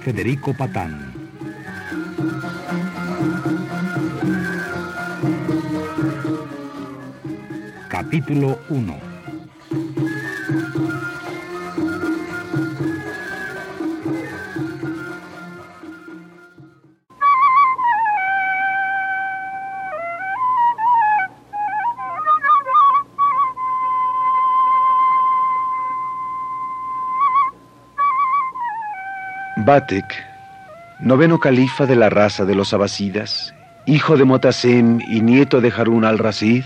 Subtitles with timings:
[0.00, 1.14] Federico Patán.
[7.88, 9.15] Capítulo 1
[29.66, 30.06] Batek,
[31.00, 33.52] noveno califa de la raza de los abasidas,
[33.84, 36.62] hijo de Motasem y nieto de Harun al-Rasid,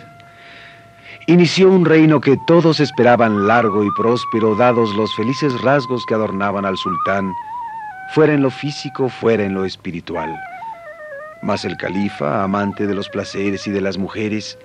[1.27, 6.67] inició un reino que todos esperaban largo y próspero, dados los felices rasgos que adornaban
[6.67, 7.33] al sultán,
[8.13, 10.39] fuera en lo físico, fuera en lo espiritual.
[11.41, 14.59] Mas el califa, amante de los placeres y de las mujeres,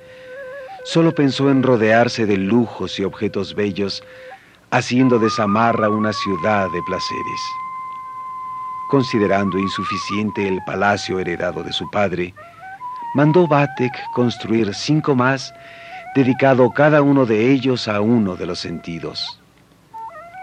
[0.84, 4.03] solo pensó en rodearse de lujos y objetos bellos,
[4.72, 7.41] haciendo de Samarra una ciudad de placeres.
[8.88, 12.34] Considerando insuficiente el palacio heredado de su padre,
[13.16, 15.53] mandó Batek construir cinco más,
[16.16, 19.40] dedicado cada uno de ellos a uno de los sentidos.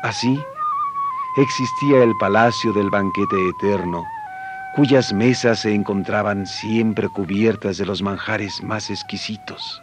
[0.03, 0.43] Así,
[1.37, 4.05] existía el palacio del banquete eterno,
[4.75, 9.83] cuyas mesas se encontraban siempre cubiertas de los manjares más exquisitos.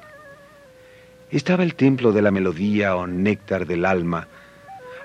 [1.32, 4.28] Estaba el templo de la melodía o néctar del alma,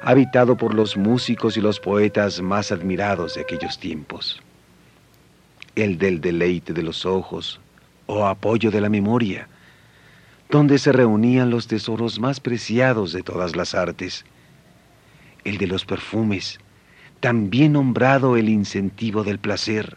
[0.05, 4.43] habitado por los músicos y los poetas más admirados de aquellos tiempos.
[5.77, 7.59] El del deleite de los ojos
[8.05, 9.49] o apoyo de la memoria,
[10.51, 14.27] donde se reunían los tesoros más preciados de todas las artes.
[15.43, 16.61] El de los perfumes,
[17.21, 19.97] también nombrado el incentivo del placer,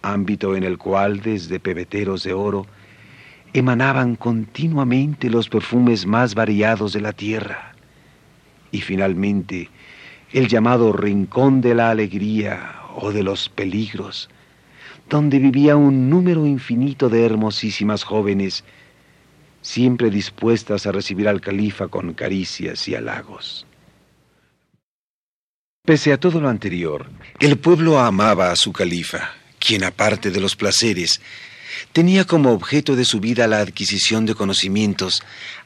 [0.00, 2.66] ámbito en el cual desde pebeteros de oro
[3.52, 7.73] emanaban continuamente los perfumes más variados de la tierra
[8.74, 9.70] y finalmente
[10.32, 14.28] el llamado Rincón de la Alegría o de los Peligros,
[15.08, 18.64] donde vivía un número infinito de hermosísimas jóvenes,
[19.62, 23.64] siempre dispuestas a recibir al califa con caricias y halagos.
[25.84, 27.06] Pese a todo lo anterior,
[27.38, 31.20] el pueblo amaba a su califa, quien aparte de los placeres,
[31.92, 35.22] tenía como objeto de su vida la adquisición de conocimientos,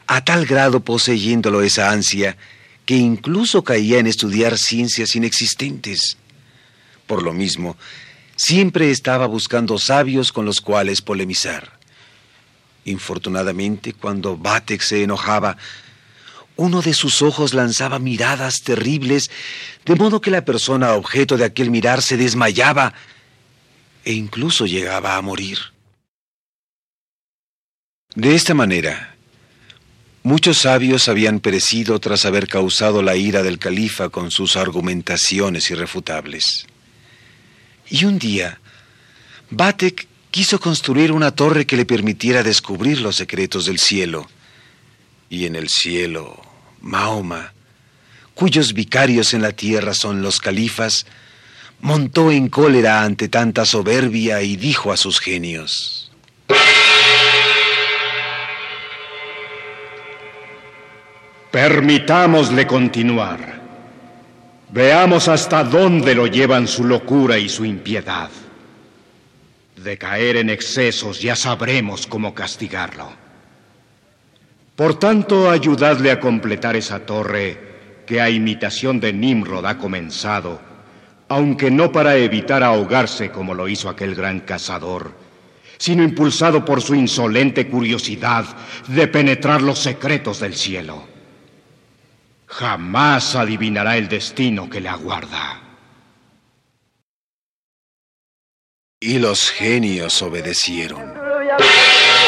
[0.06, 2.36] a tal grado poseyéndolo esa ansia,
[2.88, 6.16] que incluso caía en estudiar ciencias inexistentes.
[7.06, 7.76] Por lo mismo,
[8.34, 11.78] siempre estaba buscando sabios con los cuales polemizar.
[12.86, 15.58] Infortunadamente, cuando Batek se enojaba,
[16.56, 19.30] uno de sus ojos lanzaba miradas terribles,
[19.84, 22.94] de modo que la persona objeto de aquel mirar se desmayaba
[24.02, 25.58] e incluso llegaba a morir.
[28.14, 29.17] De esta manera,
[30.22, 36.66] Muchos sabios habían perecido tras haber causado la ira del califa con sus argumentaciones irrefutables.
[37.88, 38.60] Y un día,
[39.50, 44.28] Batek quiso construir una torre que le permitiera descubrir los secretos del cielo.
[45.30, 46.42] Y en el cielo,
[46.80, 47.52] Mahoma,
[48.34, 51.06] cuyos vicarios en la tierra son los califas,
[51.80, 56.10] montó en cólera ante tanta soberbia y dijo a sus genios,
[61.50, 63.58] Permitámosle continuar.
[64.70, 68.28] Veamos hasta dónde lo llevan su locura y su impiedad.
[69.76, 73.10] De caer en excesos ya sabremos cómo castigarlo.
[74.76, 80.60] Por tanto, ayudadle a completar esa torre que a imitación de Nimrod ha comenzado,
[81.28, 85.12] aunque no para evitar ahogarse como lo hizo aquel gran cazador,
[85.78, 88.44] sino impulsado por su insolente curiosidad
[88.86, 91.17] de penetrar los secretos del cielo.
[92.48, 95.60] Jamás adivinará el destino que le aguarda.
[99.00, 101.14] Y los genios obedecieron.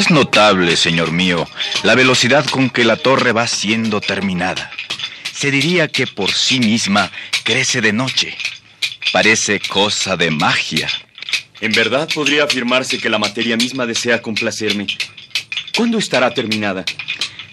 [0.00, 1.46] Es notable, señor mío,
[1.82, 4.70] la velocidad con que la torre va siendo terminada.
[5.30, 7.12] Se diría que por sí misma
[7.44, 8.34] crece de noche.
[9.12, 10.88] Parece cosa de magia.
[11.60, 14.86] En verdad podría afirmarse que la materia misma desea complacerme.
[15.76, 16.82] ¿Cuándo estará terminada?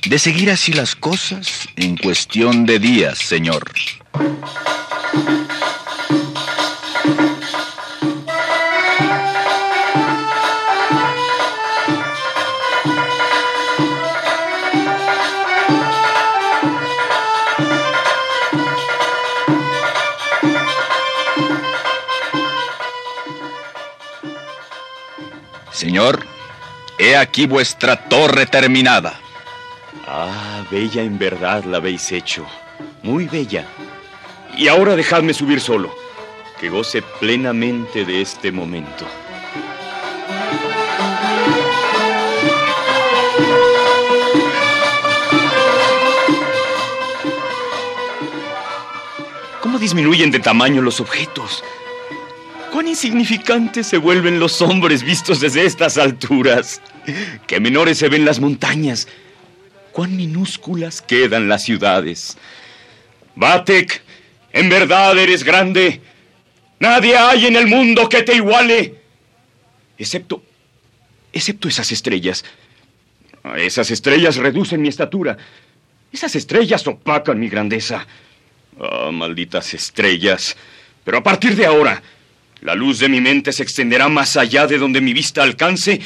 [0.05, 3.69] De seguir así las cosas, en cuestión de días, señor.
[25.97, 26.23] Señor,
[26.99, 29.19] he aquí vuestra torre terminada.
[30.07, 32.45] Ah, bella en verdad la habéis hecho.
[33.01, 33.65] Muy bella.
[34.55, 35.91] Y ahora dejadme subir solo,
[36.59, 39.07] que goce plenamente de este momento.
[49.63, 51.63] ¿Cómo disminuyen de tamaño los objetos?
[52.77, 56.79] Cuán insignificantes se vuelven los hombres vistos desde estas alturas.
[57.47, 59.07] Qué menores se ven las montañas.
[59.91, 62.37] Cuán minúsculas quedan las ciudades.
[63.33, 64.03] Batek,
[64.53, 66.01] en verdad eres grande.
[66.79, 68.93] Nadie hay en el mundo que te iguale.
[69.97, 70.43] Excepto.
[71.33, 72.45] excepto esas estrellas.
[73.55, 75.35] Esas estrellas reducen mi estatura.
[76.11, 78.05] Esas estrellas opacan mi grandeza.
[78.79, 80.55] Ah, malditas estrellas.
[81.03, 82.03] Pero a partir de ahora,
[82.61, 85.99] la luz de mi mente se extenderá más allá de donde mi vista alcance,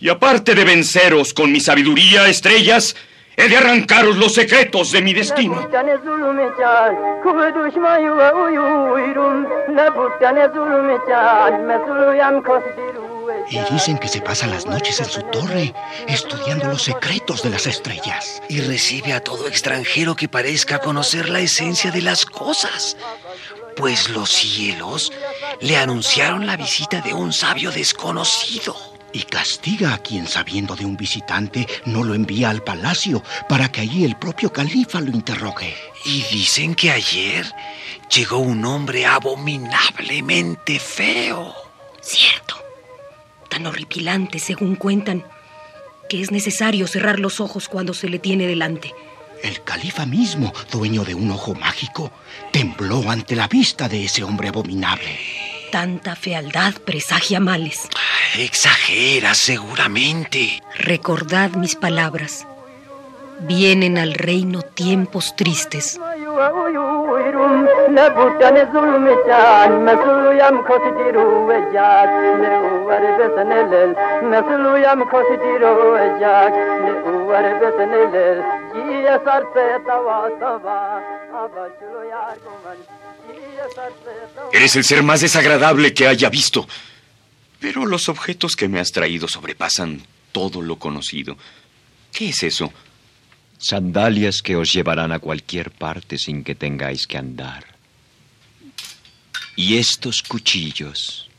[0.00, 2.96] y aparte de venceros con mi sabiduría, estrellas,
[3.36, 5.68] he de arrancaros los secretos de mi destino.
[13.50, 15.74] Y dicen que se pasa las noches en su torre,
[16.06, 18.42] estudiando los secretos de las estrellas.
[18.48, 22.96] Y recibe a todo extranjero que parezca conocer la esencia de las cosas
[23.76, 25.12] pues los cielos
[25.60, 28.76] le anunciaron la visita de un sabio desconocido.
[29.12, 33.80] Y castiga a quien sabiendo de un visitante no lo envía al palacio para que
[33.80, 35.74] allí el propio califa lo interrogue.
[36.04, 37.44] Y dicen que ayer
[38.14, 41.52] llegó un hombre abominablemente feo.
[42.00, 42.54] Cierto.
[43.48, 45.24] Tan horripilante, según cuentan,
[46.08, 48.94] que es necesario cerrar los ojos cuando se le tiene delante.
[49.42, 52.12] El califa mismo, dueño de un ojo mágico,
[52.52, 55.18] tembló ante la vista de ese hombre abominable.
[55.72, 57.88] Tanta fealdad presagia males.
[58.36, 60.60] Exagera, seguramente.
[60.76, 62.46] Recordad mis palabras.
[63.42, 65.98] Vienen al reino tiempos tristes.
[84.52, 86.66] Eres el ser más desagradable que haya visto.
[87.58, 91.36] Pero los objetos que me has traído sobrepasan todo lo conocido.
[92.12, 92.72] ¿Qué es eso?
[93.60, 97.64] Sandalias que os llevarán a cualquier parte sin que tengáis que andar.
[99.54, 101.30] Y estos cuchillos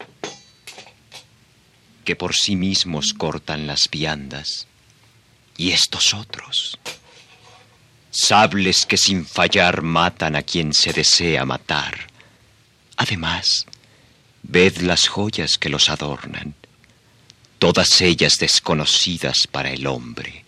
[2.05, 4.67] que por sí mismos cortan las viandas.
[5.57, 6.79] Y estos otros.
[8.11, 12.07] Sables que sin fallar matan a quien se desea matar.
[12.97, 13.65] Además,
[14.43, 16.53] ved las joyas que los adornan,
[17.57, 20.40] todas ellas desconocidas para el hombre.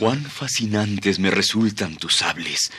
[0.00, 2.72] Cuán fascinantes me resultan tus sables.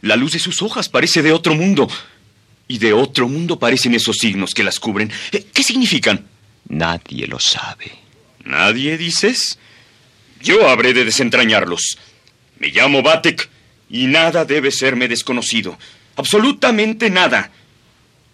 [0.00, 1.86] La luz de sus hojas parece de otro mundo.
[2.66, 5.12] Y de otro mundo parecen esos signos que las cubren.
[5.32, 6.26] Eh, ¿Qué significan?
[6.66, 7.92] Nadie lo sabe.
[8.42, 9.58] ¿Nadie dices?
[10.40, 11.98] Yo habré de desentrañarlos.
[12.58, 13.50] Me llamo Batek
[13.90, 15.78] y nada debe serme desconocido.
[16.16, 17.50] Absolutamente nada.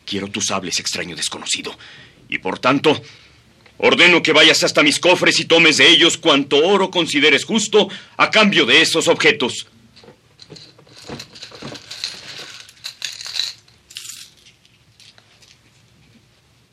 [0.06, 1.76] Quiero tus sables, extraño desconocido.
[2.28, 3.02] Y por tanto,
[3.84, 8.30] Ordeno que vayas hasta mis cofres y tomes de ellos cuanto oro consideres justo a
[8.30, 9.66] cambio de esos objetos.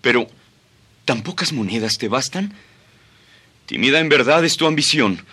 [0.02, 0.30] Pero,
[1.06, 2.54] ¿tan pocas monedas te bastan?
[3.66, 5.26] Tímida en verdad es tu ambición.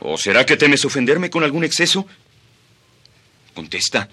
[0.00, 2.06] ¿O será que temes ofenderme con algún exceso?
[3.54, 4.10] Contesta.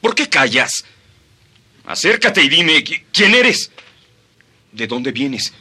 [0.00, 0.84] ¿Por qué callas?
[1.86, 3.70] Acércate y dime, ¿quién eres?
[4.72, 5.52] ¿De dónde vienes?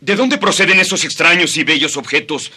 [0.00, 2.52] ¿De dónde proceden esos extraños y bellos objetos?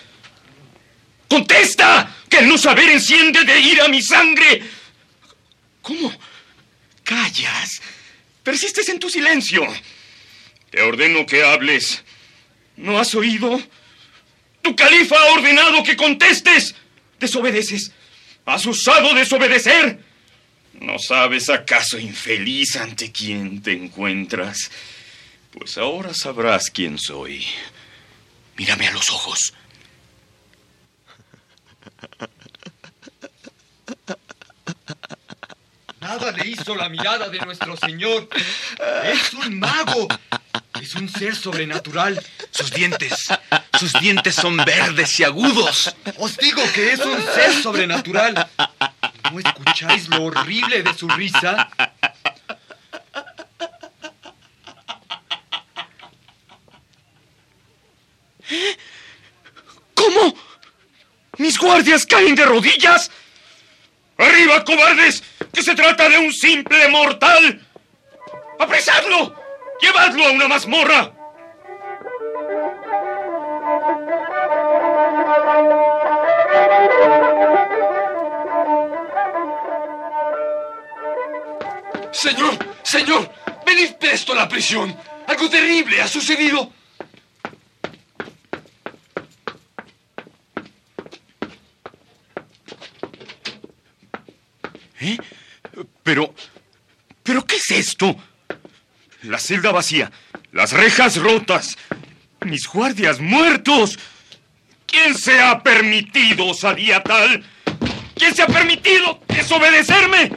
[1.28, 2.16] ¡Contesta!
[2.30, 4.62] ¡Que el no saber enciende de ira mi sangre!
[5.82, 6.14] ¿Cómo?
[7.04, 7.82] Callas.
[8.44, 9.66] Persistes en tu silencio.
[10.70, 12.04] Te ordeno que hables.
[12.78, 13.62] ¿No has oído?
[14.62, 16.76] Tu califa ha ordenado que contestes.
[17.20, 17.92] Desobedeces.
[18.46, 20.00] Has usado desobedecer.
[20.80, 24.72] ¿No sabes acaso, infeliz, ante quién te encuentras?
[25.52, 27.46] Pues ahora sabrás quién soy.
[28.58, 29.54] Mírame a los ojos.
[36.00, 38.28] Nada le hizo la mirada de nuestro Señor.
[39.04, 40.08] Es un mago.
[40.82, 42.22] Es un ser sobrenatural.
[42.50, 43.28] Sus dientes,
[43.80, 45.96] sus dientes son verdes y agudos.
[46.18, 48.48] Os digo que es un ser sobrenatural.
[49.32, 51.70] ¿No escucháis lo horrible de su risa?
[60.02, 60.34] ¿Cómo?
[61.38, 63.12] ¿Mis guardias caen de rodillas?
[64.18, 65.24] ¡Arriba, cobardes!
[65.54, 67.62] ¡Que se trata de un simple mortal!
[68.60, 69.36] ¡Apresadlo!
[69.80, 71.12] ¡Llevadlo a una mazmorra!
[82.12, 83.32] Señor, señor,
[83.66, 84.96] venid presto a la prisión.
[85.28, 86.81] Algo terrible ha sucedido.
[95.02, 95.18] ¿Eh?
[96.04, 96.34] Pero...
[97.24, 98.16] ¿Pero qué es esto?
[99.24, 100.12] La celda vacía,
[100.52, 101.78] las rejas rotas,
[102.44, 104.00] mis guardias muertos.
[104.88, 107.44] ¿Quién se ha permitido osadía tal?
[108.16, 110.32] ¿Quién se ha permitido desobedecerme?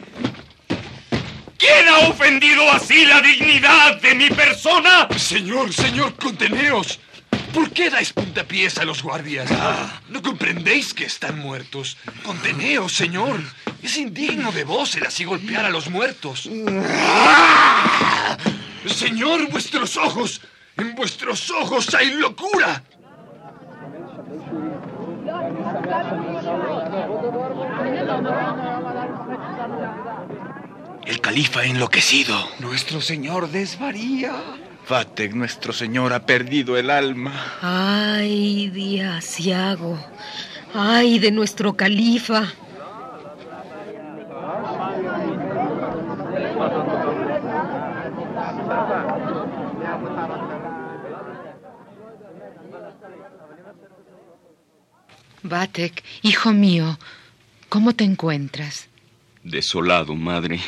[1.57, 5.09] ¿Quién ha ofendido así la dignidad de mi persona?
[5.17, 7.01] Señor, señor, conteneos.
[7.55, 9.49] ¿Por qué dais puntapiés a los guardias?
[10.09, 11.97] ¿No comprendéis que están muertos?
[12.23, 13.41] Conteneos, señor.
[13.85, 16.45] Es indigno de vos el así golpear a los muertos.
[18.87, 20.41] Señor, vuestros ojos.
[20.79, 22.83] En vuestros ojos hay locura.
[31.05, 32.35] El califa ha enloquecido.
[32.61, 34.33] Nuestro señor desvaría.
[34.87, 37.59] Fateg, nuestro señor, ha perdido el alma.
[37.61, 39.99] Ay, de Asiago.
[40.73, 42.51] Ay, de nuestro califa.
[55.45, 56.99] Batek, hijo mío,
[57.69, 58.89] ¿cómo te encuentras?
[59.43, 60.59] Desolado, madre.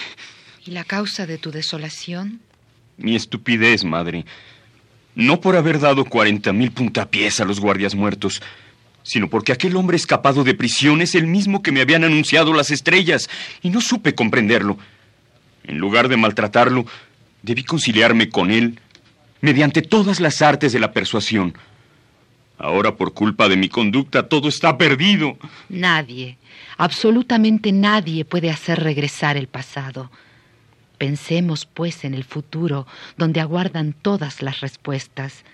[0.67, 2.41] ¿Y la causa de tu desolación?
[2.99, 4.27] Mi estupidez, madre.
[5.15, 8.43] No por haber dado cuarenta mil puntapiés a los guardias muertos,
[9.03, 12.71] sino porque aquel hombre escapado de prisión es el mismo que me habían anunciado las
[12.71, 13.31] estrellas,
[13.63, 14.77] y no supe comprenderlo.
[15.65, 16.85] En lugar de maltratarlo,
[17.41, 18.79] debí conciliarme con él
[19.41, 21.55] mediante todas las artes de la persuasión.
[22.59, 25.37] Ahora, por culpa de mi conducta, todo está perdido.
[25.69, 26.39] Nadie,
[26.79, 30.11] absolutamente nadie puede hacer regresar el pasado.
[30.97, 32.87] Pensemos, pues, en el futuro,
[33.19, 35.45] donde aguardan todas las respuestas.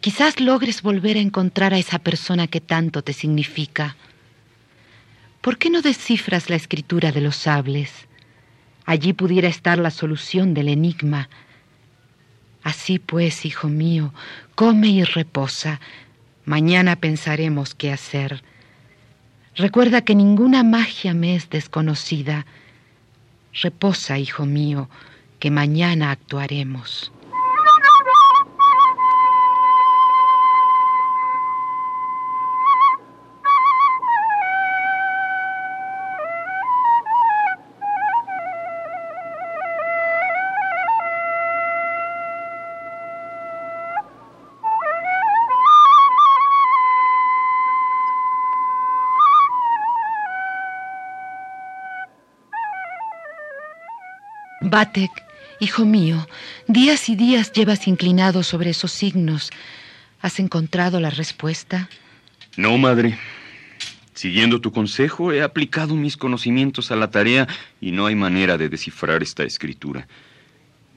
[0.00, 3.96] Quizás logres volver a encontrar a esa persona que tanto te significa.
[5.40, 7.90] ¿Por qué no descifras la escritura de los sables?
[8.84, 11.28] Allí pudiera estar la solución del enigma.
[12.62, 14.12] Así pues, hijo mío,
[14.54, 15.80] come y reposa.
[16.44, 18.42] Mañana pensaremos qué hacer.
[19.54, 22.46] Recuerda que ninguna magia me es desconocida.
[23.52, 24.88] Reposa, hijo mío,
[25.38, 27.12] que mañana actuaremos.
[54.72, 55.10] Batek,
[55.60, 56.26] Hijo mío,
[56.66, 59.50] días y días llevas inclinado sobre esos signos.
[60.22, 61.90] ¿Has encontrado la respuesta?
[62.56, 63.18] No, madre.
[64.14, 67.46] Siguiendo tu consejo, he aplicado mis conocimientos a la tarea
[67.82, 70.08] y no hay manera de descifrar esta escritura.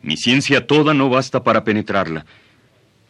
[0.01, 2.25] Mi ciencia toda no basta para penetrarla.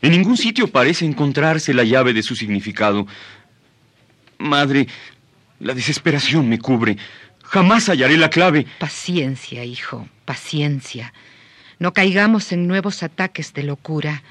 [0.02, 3.06] En ningún sitio parece encontrarse la llave de su significado.
[4.40, 4.88] Madre,
[5.60, 6.98] la desesperación me cubre.
[7.46, 8.66] Jamás hallaré la clave.
[8.80, 11.14] Paciencia, hijo, paciencia.
[11.80, 14.24] No caigamos en nuevos ataques de locura.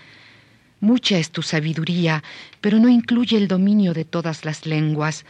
[0.81, 2.23] Mucha es tu sabiduría,
[2.61, 5.25] pero no incluye el dominio de todas las lenguas,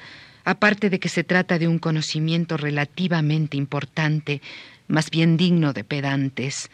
[0.44, 4.40] aparte de que se trata de un conocimiento relativamente importante,
[4.88, 6.70] más bien digno de pedantes.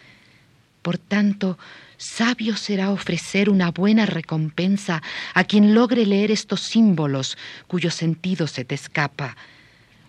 [0.82, 1.58] Por tanto,
[1.98, 5.02] sabio será ofrecer una buena recompensa
[5.34, 7.36] a quien logre leer estos símbolos
[7.66, 9.36] cuyo sentido se te escapa,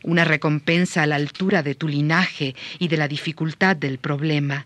[0.03, 4.65] una recompensa a la altura de tu linaje y de la dificultad del problema.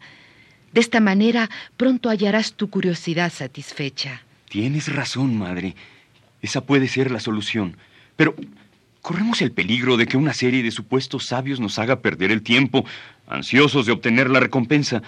[0.72, 4.24] De esta manera pronto hallarás tu curiosidad satisfecha.
[4.50, 5.76] Tienes razón, madre.
[6.42, 7.78] Esa puede ser la solución.
[8.16, 8.36] Pero
[9.02, 12.86] corremos el peligro de que una serie de supuestos sabios nos haga perder el tiempo,
[13.28, 15.02] ansiosos de obtener la recompensa.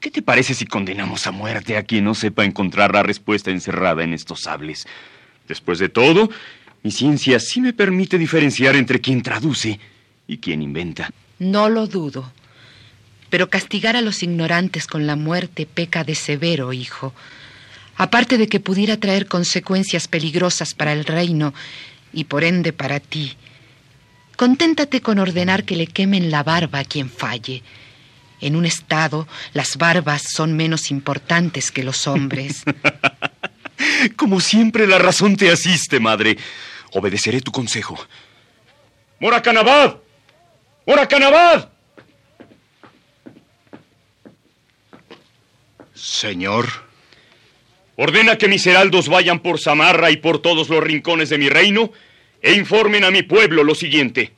[0.00, 4.04] ¿Qué te parece si condenamos a muerte a quien no sepa encontrar la respuesta encerrada
[4.04, 4.86] en estos sables?
[5.48, 6.30] Después de todo,
[6.82, 9.78] mi ciencia sí me permite diferenciar entre quien traduce
[10.26, 11.10] y quien inventa.
[11.38, 12.32] No lo dudo.
[13.30, 17.12] Pero castigar a los ignorantes con la muerte peca de severo, hijo.
[17.96, 21.52] Aparte de que pudiera traer consecuencias peligrosas para el reino
[22.12, 23.36] y por ende para ti,
[24.36, 27.62] conténtate con ordenar que le quemen la barba a quien falle.
[28.40, 32.62] En un estado, las barbas son menos importantes que los hombres.
[34.16, 36.36] Como siempre, la razón te asiste, madre.
[36.92, 37.98] Obedeceré tu consejo.
[39.20, 39.96] ¡Moracanabad!
[40.86, 41.68] ¡Moracanabad!
[45.94, 46.66] Señor.
[47.96, 51.92] Ordena que mis heraldos vayan por Samarra y por todos los rincones de mi reino
[52.40, 54.32] e informen a mi pueblo lo siguiente.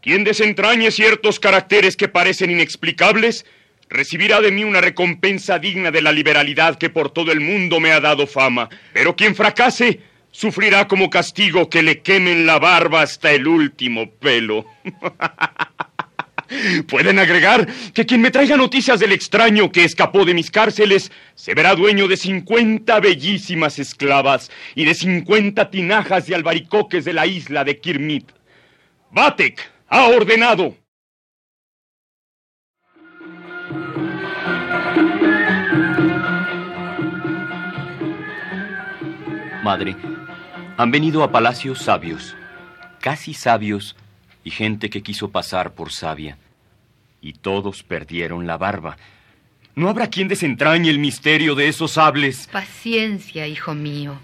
[0.00, 3.44] Quien desentrañe ciertos caracteres que parecen inexplicables,
[3.90, 7.92] recibirá de mí una recompensa digna de la liberalidad que por todo el mundo me
[7.92, 8.70] ha dado fama.
[8.94, 10.00] Pero quien fracase,
[10.30, 14.64] sufrirá como castigo que le quemen la barba hasta el último pelo.
[16.88, 21.54] Pueden agregar que quien me traiga noticias del extraño que escapó de mis cárceles se
[21.54, 27.62] verá dueño de 50 bellísimas esclavas y de 50 tinajas y albaricoques de la isla
[27.62, 28.32] de Kirmit.
[29.12, 30.79] Batek ha ordenado.
[39.62, 39.94] Madre,
[40.76, 42.34] han venido a palacios sabios,
[43.00, 43.94] casi sabios,
[44.42, 46.38] y gente que quiso pasar por sabia.
[47.20, 48.96] Y todos perdieron la barba.
[49.74, 52.48] No habrá quien desentrañe el misterio de esos sables.
[52.50, 54.18] Paciencia, hijo mío.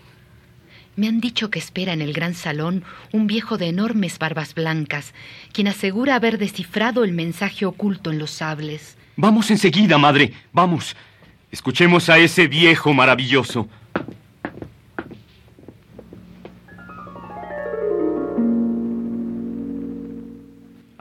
[0.96, 5.12] Me han dicho que espera en el gran salón un viejo de enormes barbas blancas,
[5.52, 8.96] quien asegura haber descifrado el mensaje oculto en los sables.
[9.16, 10.32] Vamos enseguida, madre.
[10.52, 10.96] Vamos.
[11.50, 13.68] Escuchemos a ese viejo maravilloso.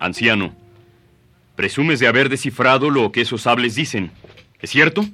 [0.05, 0.55] Anciano,
[1.55, 4.11] presumes de haber descifrado lo que esos sables dicen.
[4.61, 5.05] ¿Es cierto?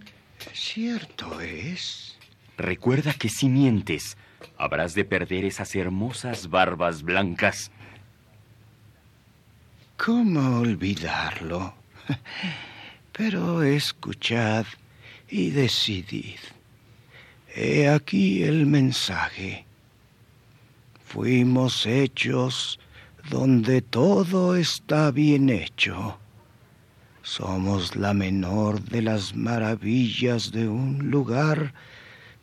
[0.53, 2.17] Cierto es.
[2.57, 4.17] Recuerda que si mientes,
[4.57, 7.71] habrás de perder esas hermosas barbas blancas.
[9.97, 11.73] ¿Cómo olvidarlo?
[13.13, 14.65] Pero escuchad
[15.29, 16.39] y decidid.
[17.55, 19.65] He aquí el mensaje.
[21.05, 22.79] Fuimos hechos
[23.29, 26.17] donde todo está bien hecho.
[27.23, 31.73] Somos la menor de las maravillas de un lugar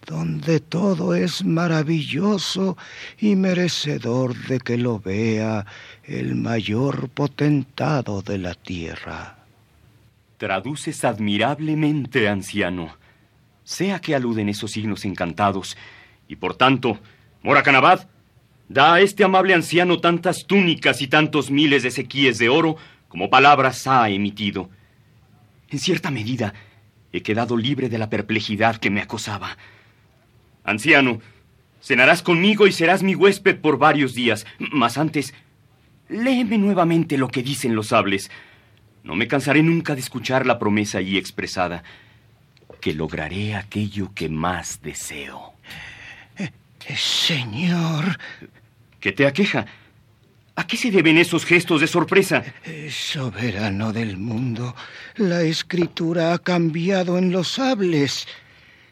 [0.06, 2.76] donde todo es maravilloso
[3.18, 5.66] y merecedor de que lo vea
[6.04, 9.38] el mayor potentado de la tierra.
[10.38, 12.96] Traduces admirablemente, anciano.
[13.64, 15.76] Sea que aluden esos signos encantados,
[16.26, 16.98] y por tanto,
[17.42, 18.08] Moracanabad,
[18.68, 22.76] da a este amable anciano tantas túnicas y tantos miles de sequíes de oro
[23.08, 24.68] como palabras ha emitido.
[25.70, 26.54] En cierta medida,
[27.12, 29.56] he quedado libre de la perplejidad que me acosaba.
[30.64, 31.20] Anciano,
[31.80, 34.46] cenarás conmigo y serás mi huésped por varios días.
[34.58, 35.32] Mas antes,
[36.08, 38.30] léeme nuevamente lo que dicen los sables.
[39.02, 41.82] No me cansaré nunca de escuchar la promesa allí expresada,
[42.82, 45.54] que lograré aquello que más deseo.
[46.96, 48.18] Señor.
[49.00, 49.66] ¿Qué te aqueja?
[50.56, 52.42] ¿A qué se deben esos gestos de sorpresa?
[52.64, 54.74] Eh, soberano del mundo,
[55.16, 58.26] la escritura ha cambiado en los sables.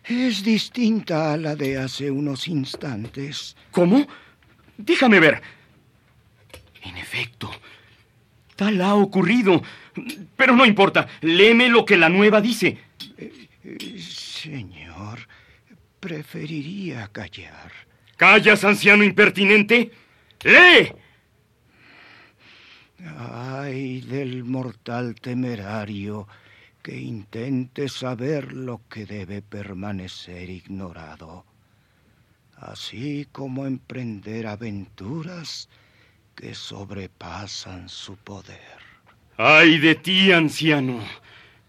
[0.05, 3.57] Es distinta a la de hace unos instantes.
[3.73, 4.07] ¿Cómo?
[4.79, 5.43] Déjame ver.
[6.83, 7.51] En efecto,
[8.55, 9.61] tal ha ocurrido.
[10.37, 12.79] Pero no importa, léeme lo que la nueva dice.
[13.19, 15.27] Eh, señor,
[15.99, 17.73] preferiría callar.
[18.17, 19.93] ¿Callas, anciano impertinente?
[20.43, 20.93] ¡Lee!
[23.19, 26.27] Ay del mortal temerario
[26.83, 31.45] que intente saber lo que debe permanecer ignorado,
[32.57, 35.69] así como emprender aventuras
[36.35, 38.79] que sobrepasan su poder.
[39.37, 41.01] Ay de ti, anciano,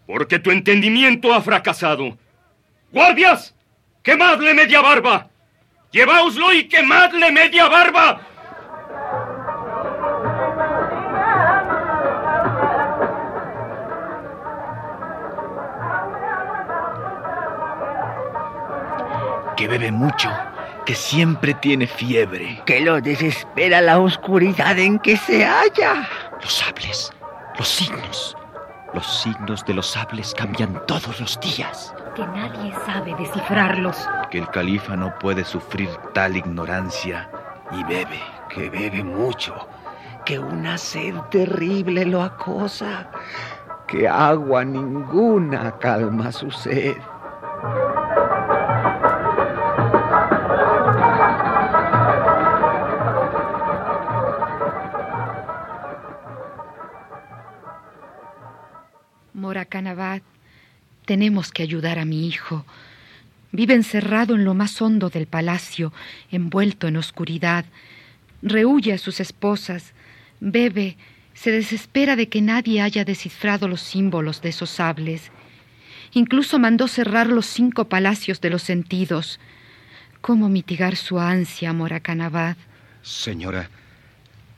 [0.05, 2.17] porque tu entendimiento ha fracasado.
[2.91, 3.53] ¡Guardias!
[4.01, 5.29] ¡Quemadle media barba!
[5.91, 8.21] ¡Lleváoslo y quemadle media barba!
[19.57, 20.29] que bebe mucho,
[20.85, 22.61] que siempre tiene fiebre.
[22.65, 26.07] Que lo desespera la oscuridad en que se halla.
[26.41, 27.11] Los sables,
[27.57, 28.37] los signos.
[28.93, 31.93] Los signos de los sables cambian todos los días.
[32.15, 33.97] Que nadie sabe descifrarlos.
[34.29, 37.29] Que el califa no puede sufrir tal ignorancia
[37.71, 38.21] y bebe.
[38.49, 39.55] Que bebe mucho.
[40.25, 43.09] Que una sed terrible lo acosa.
[43.87, 46.97] Que agua ninguna calma su sed.
[59.33, 60.21] Morakanabad,
[61.05, 62.65] tenemos que ayudar a mi hijo.
[63.51, 65.93] Vive encerrado en lo más hondo del palacio,
[66.31, 67.65] envuelto en oscuridad.
[68.41, 69.93] Rehuye a sus esposas,
[70.39, 70.97] bebe,
[71.33, 75.31] se desespera de que nadie haya descifrado los símbolos de esos sables.
[76.13, 79.39] Incluso mandó cerrar los cinco palacios de los sentidos.
[80.21, 82.57] ¿Cómo mitigar su ansia, Morakanabad?
[83.03, 83.69] Señora,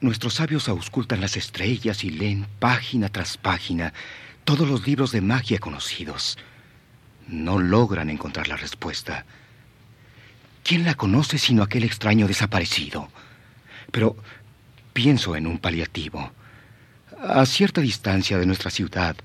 [0.02, 3.94] nuestros sabios auscultan las estrellas y leen página tras página
[4.46, 6.38] todos los libros de magia conocidos.
[7.30, 9.24] No logran encontrar la respuesta.
[10.64, 13.10] ¿Quién la conoce sino aquel extraño desaparecido?
[13.92, 14.16] Pero
[14.94, 16.32] pienso en un paliativo.
[17.22, 19.16] A cierta distancia de nuestra ciudad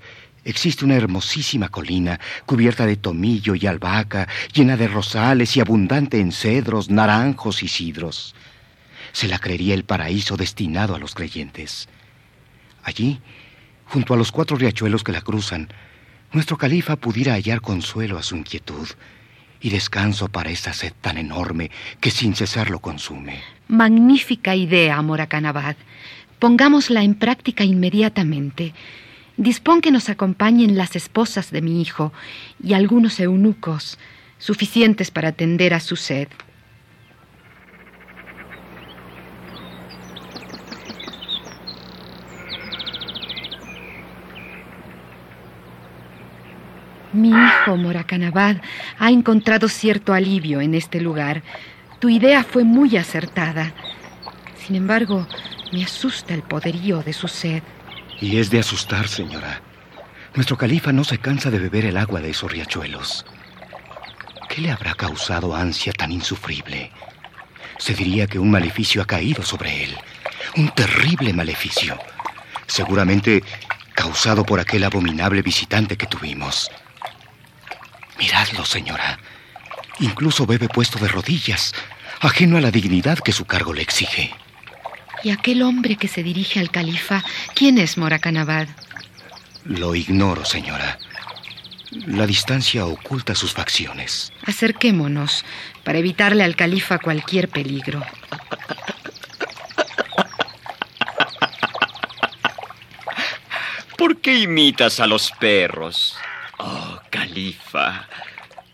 [0.43, 6.31] existe una hermosísima colina cubierta de tomillo y albahaca, llena de rosales y abundante en
[6.31, 8.35] cedros, naranjos y sidros.
[9.13, 11.89] Se la creería el paraíso destinado a los creyentes.
[12.83, 13.19] Allí
[13.85, 15.69] junto a los cuatro riachuelos que la cruzan,
[16.35, 18.87] nuestro califa pudiera hallar consuelo a su inquietud
[19.61, 21.71] y descanso para esa sed tan enorme
[22.01, 23.39] que sin cesar lo consume.
[23.69, 25.77] Magnífica idea, Morakanabad.
[26.37, 28.73] Pongámosla en práctica inmediatamente.
[29.37, 32.11] Dispón que nos acompañen las esposas de mi hijo
[32.61, 33.97] y algunos eunucos,
[34.37, 36.27] suficientes para atender a su sed.
[47.15, 48.57] Mi hijo Morakanabad
[48.99, 51.43] ha encontrado cierto alivio en este lugar.
[51.99, 53.71] Tu idea fue muy acertada.
[54.57, 55.25] Sin embargo,
[55.71, 57.63] me asusta el poderío de su sed.
[58.19, 59.61] Y es de asustar, señora.
[60.33, 63.25] Nuestro califa no se cansa de beber el agua de esos riachuelos.
[64.49, 66.91] ¿Qué le habrá causado ansia tan insufrible?
[67.77, 69.95] Se diría que un maleficio ha caído sobre él.
[70.57, 71.97] Un terrible maleficio.
[72.67, 73.41] Seguramente
[73.93, 76.69] causado por aquel abominable visitante que tuvimos.
[78.17, 79.19] Miradlo, señora.
[79.99, 81.73] Incluso bebe puesto de rodillas,
[82.21, 84.33] ajeno a la dignidad que su cargo le exige.
[85.23, 87.23] ¿Y aquel hombre que se dirige al califa,
[87.55, 88.67] quién es Morakanabad?
[89.63, 90.99] Lo ignoro, señora.
[91.91, 94.31] La distancia oculta sus facciones.
[94.45, 95.45] Acerquémonos
[95.83, 98.03] para evitarle al califa cualquier peligro.
[103.97, 106.17] ¿Por qué imitas a los perros?
[106.57, 108.07] Oh, califa,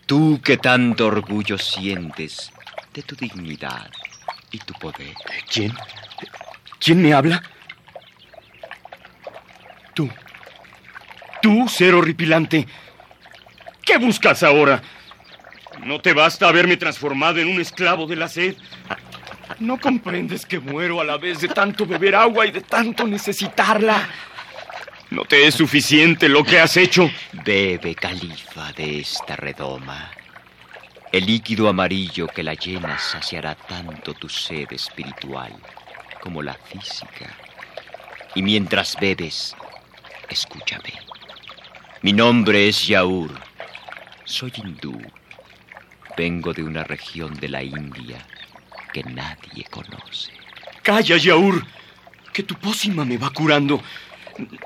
[0.06, 2.52] tú que tanto orgullo sientes
[2.92, 3.90] de tu dignidad
[4.50, 5.14] y tu poder.
[5.52, 5.74] ¿Quién?
[6.78, 7.42] ¿Quién me habla?
[9.94, 10.08] Tú.
[11.40, 12.66] Tú, ser horripilante.
[13.84, 14.80] ¿Qué buscas ahora?
[15.84, 18.56] ¿No te basta haberme transformado en un esclavo de la sed?
[19.58, 24.08] ¿No comprendes que muero a la vez de tanto beber agua y de tanto necesitarla?
[25.12, 27.10] ¿No te es suficiente lo que has hecho?
[27.44, 30.10] Bebe, califa, de esta redoma.
[31.12, 35.52] El líquido amarillo que la llena saciará tanto tu sed espiritual
[36.22, 37.36] como la física.
[38.34, 39.54] Y mientras bebes,
[40.30, 40.94] escúchame.
[42.00, 43.38] Mi nombre es Yaur.
[44.24, 44.98] Soy hindú.
[46.16, 48.26] Vengo de una región de la India
[48.94, 50.32] que nadie conoce.
[50.82, 51.66] Calla, Yaur,
[52.32, 53.82] que tu pócima me va curando.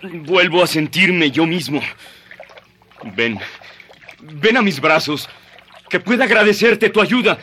[0.02, 1.80] Vuelvo a sentirme yo mismo.
[3.14, 3.38] Ven,
[4.20, 5.28] ven a mis brazos,
[5.88, 7.38] que pueda agradecerte tu ayuda.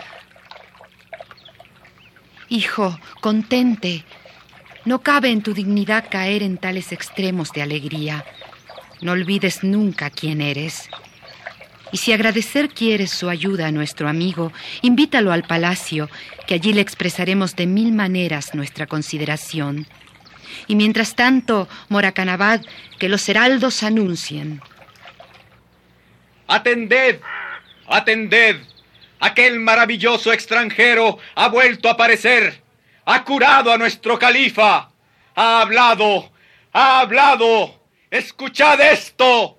[2.50, 4.06] Hijo, contente.
[4.86, 8.26] No cabe en tu dignidad caer en tales extremos de alegría.
[9.02, 10.90] No olvides nunca quién eres.
[11.92, 16.10] Y si agradecer quieres su ayuda a nuestro amigo, invítalo al palacio,
[16.48, 19.88] que allí le expresaremos de mil maneras nuestra consideración.
[20.68, 22.62] Y mientras tanto, Moracanabad,
[23.00, 24.62] que los heraldos anuncien.
[26.48, 27.20] Atended,
[27.88, 28.58] atended.
[29.20, 32.62] Aquel maravilloso extranjero ha vuelto a aparecer.
[33.06, 34.90] Ha curado a nuestro califa.
[35.36, 36.32] Ha hablado,
[36.74, 37.80] ha hablado.
[38.12, 39.58] Escuchad esto.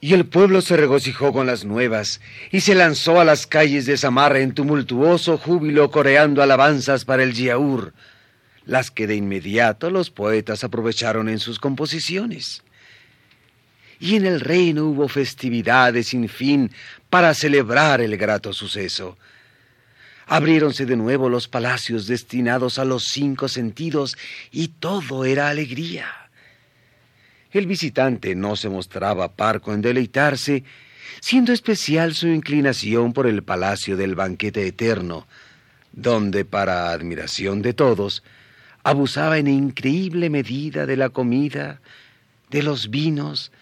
[0.00, 2.20] Y el pueblo se regocijó con las nuevas
[2.50, 7.34] y se lanzó a las calles de Samarra en tumultuoso júbilo coreando alabanzas para el
[7.34, 7.94] Yaur,
[8.64, 12.62] las que de inmediato los poetas aprovecharon en sus composiciones.
[13.98, 16.70] Y en el reino hubo festividades sin fin
[17.08, 19.16] para celebrar el grato suceso.
[20.26, 24.16] Abriéronse de nuevo los palacios destinados a los cinco sentidos
[24.50, 26.06] y todo era alegría.
[27.50, 30.64] El visitante no se mostraba parco en deleitarse,
[31.20, 35.26] siendo especial su inclinación por el palacio del banquete eterno,
[35.92, 38.22] donde, para admiración de todos,
[38.82, 41.80] abusaba en increíble medida de la comida,
[42.50, 43.52] de los vinos,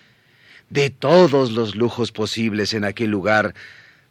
[0.69, 3.55] de todos los lujos posibles en aquel lugar,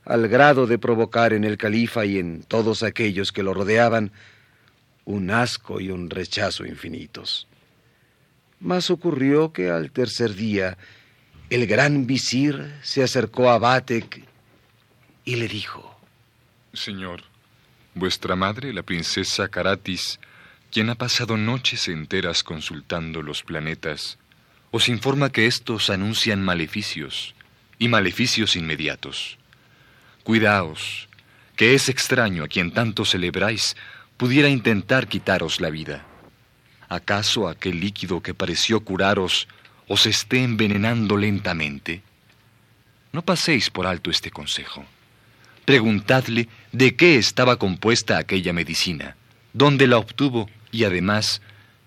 [0.06, 4.12] al grado de provocar en el califa y en todos aquellos que lo rodeaban
[5.06, 7.48] un asco y un rechazo infinitos.
[8.60, 10.78] Mas ocurrió que al tercer día
[11.50, 14.24] el gran visir se acercó a Batek
[15.26, 16.00] y le dijo,
[16.74, 17.24] Señor,
[17.96, 20.20] vuestra madre, la princesa Karatis,
[20.72, 24.18] quien ha pasado noches enteras consultando los planetas,
[24.72, 27.34] os informa que estos anuncian maleficios,
[27.80, 29.38] y maleficios inmediatos.
[30.24, 31.08] Cuidaos,
[31.56, 33.76] que es extraño a quien tanto celebráis
[34.18, 36.06] pudiera intentar quitaros la vida.
[36.88, 39.48] ¿Acaso aquel líquido que pareció curaros
[39.88, 42.04] os esté envenenando lentamente?
[43.12, 44.86] No paséis por alto este consejo.
[45.66, 49.16] Preguntadle de qué estaba compuesta aquella medicina,
[49.54, 51.42] dónde la obtuvo y además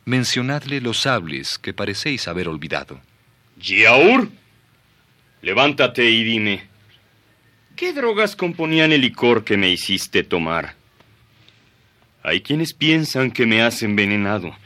[0.04, 3.00] mencionadle los sables que parecéis haber olvidado.
[3.58, 4.28] Yaur,
[5.42, 6.66] levántate y dime,
[7.76, 10.74] ¿qué drogas componían el licor que me hiciste tomar?
[12.22, 14.56] Hay quienes piensan que me has envenenado.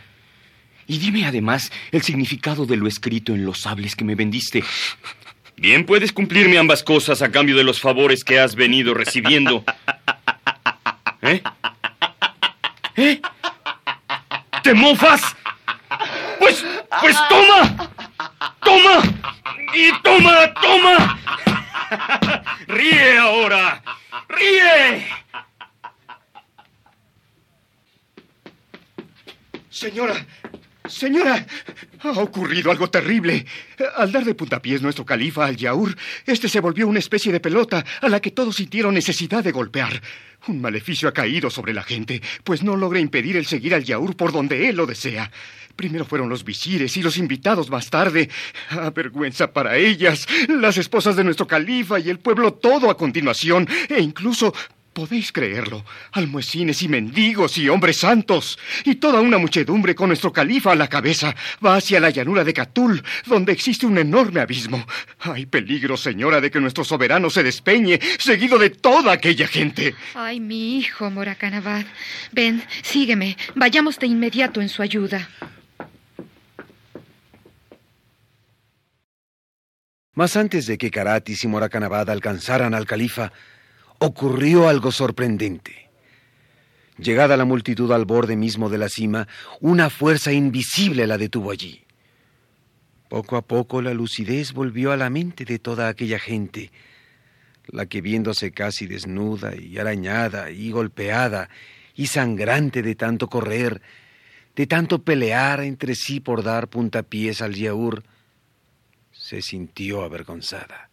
[0.86, 4.62] Y dime además el significado de lo escrito en los sables que me vendiste.
[5.56, 9.64] Bien puedes cumplirme ambas cosas a cambio de los favores que has venido recibiendo.
[11.22, 11.42] ¿Eh?
[12.96, 13.20] ¿Eh?
[14.66, 15.22] ¿Te mofas?
[16.40, 16.64] Pues,
[17.00, 17.88] pues toma.
[18.64, 19.00] Toma.
[19.72, 21.18] Y toma, toma.
[22.66, 23.80] Ríe ahora.
[24.28, 25.06] Ríe.
[29.70, 30.26] Señora,
[30.88, 31.46] señora,
[32.00, 33.46] ha ocurrido algo terrible.
[33.96, 37.84] Al dar de puntapiés nuestro califa al Yaur, este se volvió una especie de pelota
[38.00, 40.00] a la que todos sintieron necesidad de golpear.
[40.48, 44.16] Un maleficio ha caído sobre la gente, pues no logra impedir el seguir al Yaur
[44.16, 45.30] por donde él lo desea.
[45.74, 48.30] Primero fueron los visires y los invitados más tarde.
[48.70, 53.68] Ah, vergüenza para ellas, las esposas de nuestro califa y el pueblo todo a continuación,
[53.88, 54.54] e incluso
[54.96, 60.72] Podéis creerlo, almuecines y mendigos y hombres santos, y toda una muchedumbre con nuestro califa
[60.72, 64.86] a la cabeza va hacia la llanura de Catul, donde existe un enorme abismo.
[65.18, 69.94] Hay peligro, señora, de que nuestro soberano se despeñe, seguido de toda aquella gente.
[70.14, 71.84] Ay, mi hijo, Moracanabad.
[72.32, 73.36] Ven, sígueme.
[73.54, 75.28] Vayamos de inmediato en su ayuda.
[80.14, 83.34] Mas antes de que Karatis y Moracanabad alcanzaran al califa,
[83.98, 85.90] ocurrió algo sorprendente.
[86.98, 89.28] Llegada la multitud al borde mismo de la cima,
[89.60, 91.82] una fuerza invisible la detuvo allí.
[93.08, 96.72] Poco a poco la lucidez volvió a la mente de toda aquella gente,
[97.68, 101.48] la que viéndose casi desnuda y arañada y golpeada
[101.94, 103.82] y sangrante de tanto correr,
[104.54, 108.02] de tanto pelear entre sí por dar puntapiés al yaur,
[109.12, 110.88] se sintió avergonzada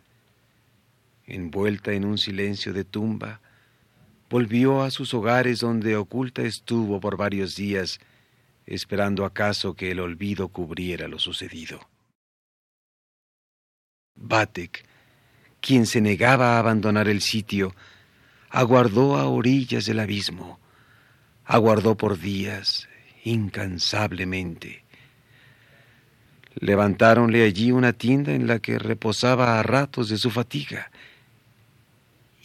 [1.25, 3.41] envuelta en un silencio de tumba,
[4.29, 7.99] volvió a sus hogares donde oculta estuvo por varios días,
[8.65, 11.79] esperando acaso que el olvido cubriera lo sucedido.
[14.15, 14.85] Batek,
[15.59, 17.75] quien se negaba a abandonar el sitio,
[18.49, 20.59] aguardó a orillas del abismo,
[21.45, 22.87] aguardó por días,
[23.23, 24.83] incansablemente.
[26.55, 30.91] Levantáronle allí una tienda en la que reposaba a ratos de su fatiga.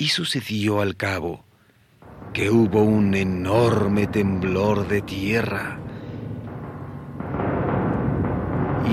[0.01, 1.45] Y sucedió al cabo
[2.33, 5.81] que hubo un enorme temblor de tierra.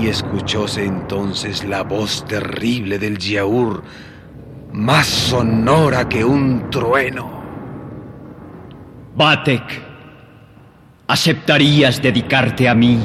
[0.00, 3.84] Y escuchóse entonces la voz terrible del Yaur,
[4.72, 7.40] más sonora que un trueno.
[9.14, 9.62] Batek,
[11.06, 12.98] ¿aceptarías dedicarte a mí?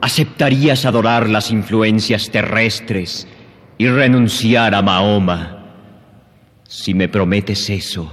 [0.00, 3.26] ¿Aceptarías adorar las influencias terrestres
[3.78, 5.57] y renunciar a Mahoma?
[6.68, 8.12] Si me prometes eso,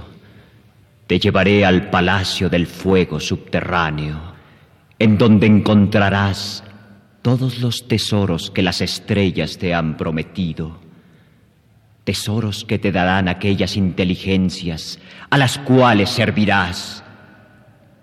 [1.06, 4.18] te llevaré al palacio del fuego subterráneo,
[4.98, 6.64] en donde encontrarás
[7.20, 10.80] todos los tesoros que las estrellas te han prometido,
[12.04, 17.04] tesoros que te darán aquellas inteligencias a las cuales servirás.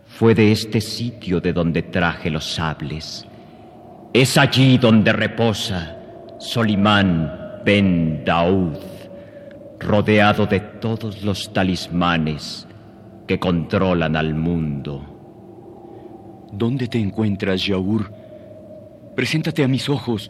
[0.05, 3.25] Fue de este sitio de donde traje los sables.
[4.13, 5.97] Es allí donde reposa
[6.39, 8.92] Solimán ben Daud,
[9.83, 12.67] rodeado de todos los talismanes
[13.27, 15.05] que controlan al mundo.
[16.51, 18.11] ¿Dónde te encuentras, Yaur?
[19.15, 20.29] Preséntate a mis ojos.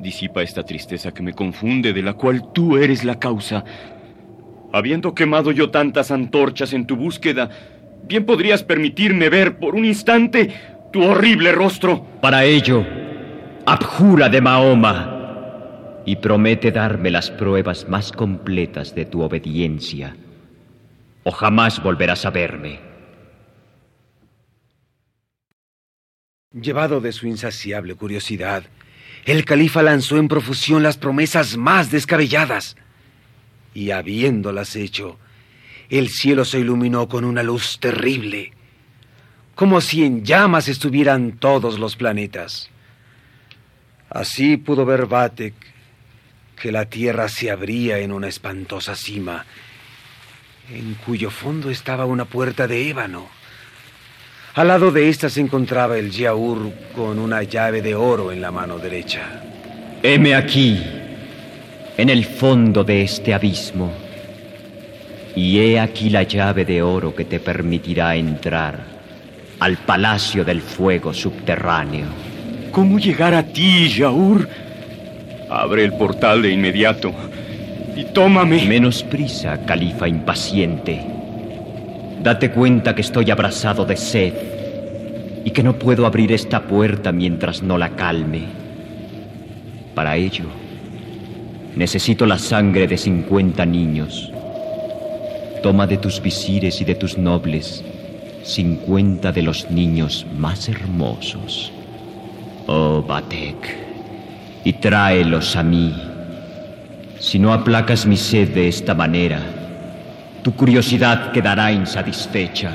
[0.00, 3.64] Disipa esta tristeza que me confunde, de la cual tú eres la causa.
[4.72, 7.50] Habiendo quemado yo tantas antorchas en tu búsqueda,
[8.08, 10.50] bien podrías permitirme ver por un instante
[10.92, 12.04] tu horrible rostro.
[12.20, 12.84] Para ello,
[13.66, 15.11] abjura de Mahoma
[16.04, 20.16] y promete darme las pruebas más completas de tu obediencia
[21.24, 22.80] o jamás volverás a verme.
[26.52, 28.64] Llevado de su insaciable curiosidad,
[29.24, 32.76] el califa lanzó en profusión las promesas más descabelladas.
[33.72, 35.18] Y habiéndolas hecho,
[35.88, 38.52] el cielo se iluminó con una luz terrible,
[39.54, 42.68] como si en llamas estuvieran todos los planetas.
[44.10, 45.54] Así pudo ver Batek
[46.62, 49.44] que la tierra se abría en una espantosa cima
[50.72, 53.26] en cuyo fondo estaba una puerta de ébano.
[54.54, 58.52] Al lado de ésta se encontraba el Yaur con una llave de oro en la
[58.52, 59.42] mano derecha.
[60.04, 60.80] Heme aquí,
[61.96, 63.92] en el fondo de este abismo,
[65.34, 68.84] y he aquí la llave de oro que te permitirá entrar
[69.58, 72.06] al palacio del fuego subterráneo.
[72.70, 74.61] ¿Cómo llegar a ti, Yaur?
[75.54, 77.12] Abre el portal de inmediato
[77.94, 78.64] y tómame.
[78.64, 81.04] Menos prisa, califa impaciente.
[82.22, 84.32] Date cuenta que estoy abrazado de sed
[85.44, 88.44] y que no puedo abrir esta puerta mientras no la calme.
[89.94, 90.46] Para ello,
[91.76, 94.32] necesito la sangre de 50 niños.
[95.62, 97.84] Toma de tus visires y de tus nobles
[98.44, 101.70] 50 de los niños más hermosos.
[102.66, 103.91] Oh, Batek,
[104.64, 106.12] y tráelos a mí
[107.22, 109.38] si no aplacas mi sed de esta manera,
[110.42, 112.72] tu curiosidad quedará insatisfecha.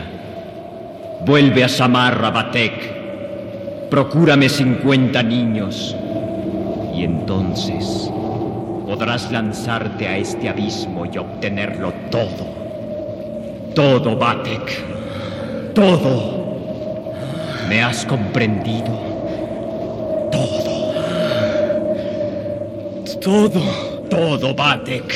[1.25, 3.89] Vuelve a Samarra, Batek.
[3.89, 5.93] Procúrame cincuenta niños.
[6.95, 8.09] Y entonces
[8.85, 12.47] podrás lanzarte a este abismo y obtenerlo todo.
[13.75, 15.73] Todo, Batek.
[15.75, 16.55] Todo.
[17.67, 18.97] ¿Me has comprendido?
[20.31, 20.66] Todo.
[23.27, 23.61] Todo.
[24.09, 25.11] Todo, Batek.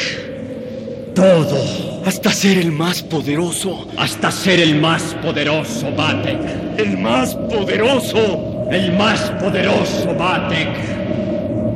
[1.15, 2.03] Todo.
[2.05, 3.87] Hasta ser el más poderoso.
[3.97, 6.77] Hasta ser el más poderoso, Batek.
[6.77, 8.67] El más poderoso.
[8.69, 10.75] El más poderoso, Batek.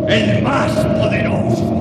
[0.09, 1.71] El más poderoso.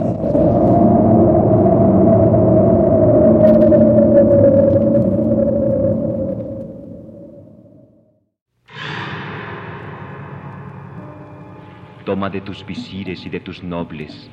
[12.05, 14.31] Toma de tus visires y de tus nobles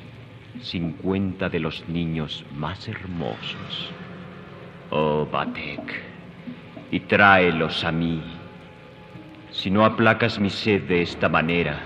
[0.60, 3.90] cincuenta de los niños más hermosos.
[4.90, 6.02] Oh, Batek,
[6.90, 8.22] y tráelos a mí.
[9.50, 11.80] Si no aplacas mi sed de esta manera,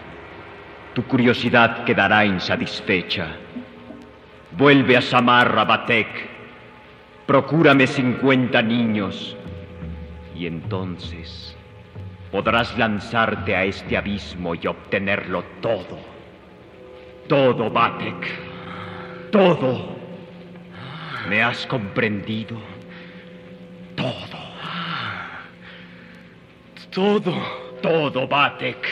[0.95, 3.29] tu curiosidad quedará insatisfecha.
[4.57, 6.09] Vuelve a Samarra, Batek.
[7.27, 9.37] Procúrame cincuenta niños.
[10.35, 11.57] Y entonces
[12.31, 15.99] podrás lanzarte a este abismo y obtenerlo todo.
[17.29, 18.46] Todo, Batek
[19.37, 19.97] todo.
[21.28, 22.57] ¿Me has comprendido?
[23.95, 24.47] Todo.
[26.91, 27.66] Todo.
[27.82, 28.89] Todo, Batek.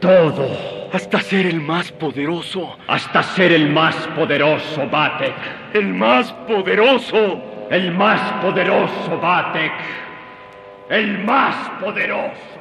[0.00, 0.90] Todo.
[0.92, 2.76] Hasta ser el más poderoso.
[2.88, 5.34] Hasta ser el más poderoso, Batek.
[5.74, 7.42] El más poderoso.
[7.70, 9.72] El más poderoso, Batek.
[10.88, 12.59] El más poderoso.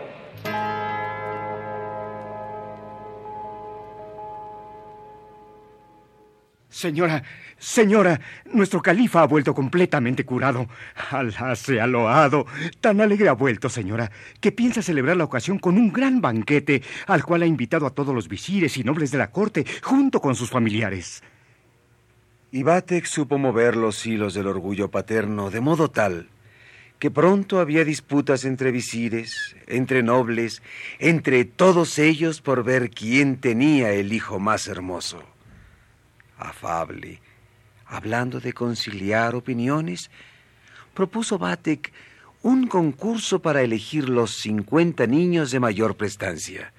[6.69, 7.23] Señora,
[7.57, 8.21] señora,
[8.53, 10.67] nuestro califa ha vuelto completamente curado.
[11.09, 12.45] Alá sea loado.
[12.79, 17.23] Tan alegre ha vuelto, señora, que piensa celebrar la ocasión con un gran banquete al
[17.23, 20.51] cual ha invitado a todos los visires y nobles de la corte, junto con sus
[20.51, 21.23] familiares.
[22.51, 22.63] Y
[23.03, 26.29] supo mover los hilos del orgullo paterno de modo tal
[26.99, 30.61] que pronto había disputas entre visires, entre nobles,
[30.99, 35.23] entre todos ellos por ver quién tenía el hijo más hermoso
[36.39, 37.21] afable,
[37.85, 40.09] hablando de conciliar opiniones,
[40.93, 41.91] propuso Batek
[42.41, 46.73] un concurso para elegir los 50 niños de mayor prestancia.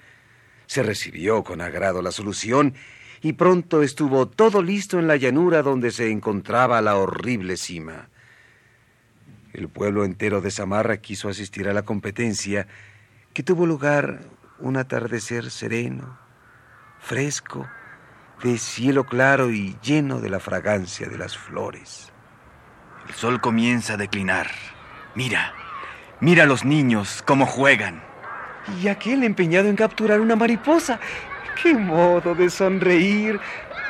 [0.65, 2.73] Se recibió con agrado la solución
[3.21, 8.09] y pronto estuvo todo listo en la llanura donde se encontraba la horrible cima.
[9.53, 12.67] El pueblo entero de Samarra quiso asistir a la competencia,
[13.33, 14.21] que tuvo lugar
[14.59, 16.17] un atardecer sereno,
[16.99, 17.67] fresco,
[18.43, 22.11] de cielo claro y lleno de la fragancia de las flores.
[23.07, 24.47] El sol comienza a declinar.
[25.15, 25.53] Mira,
[26.19, 28.01] mira a los niños cómo juegan.
[28.81, 30.99] Y aquel empeñado en capturar una mariposa.
[31.61, 33.39] ¡Qué modo de sonreír!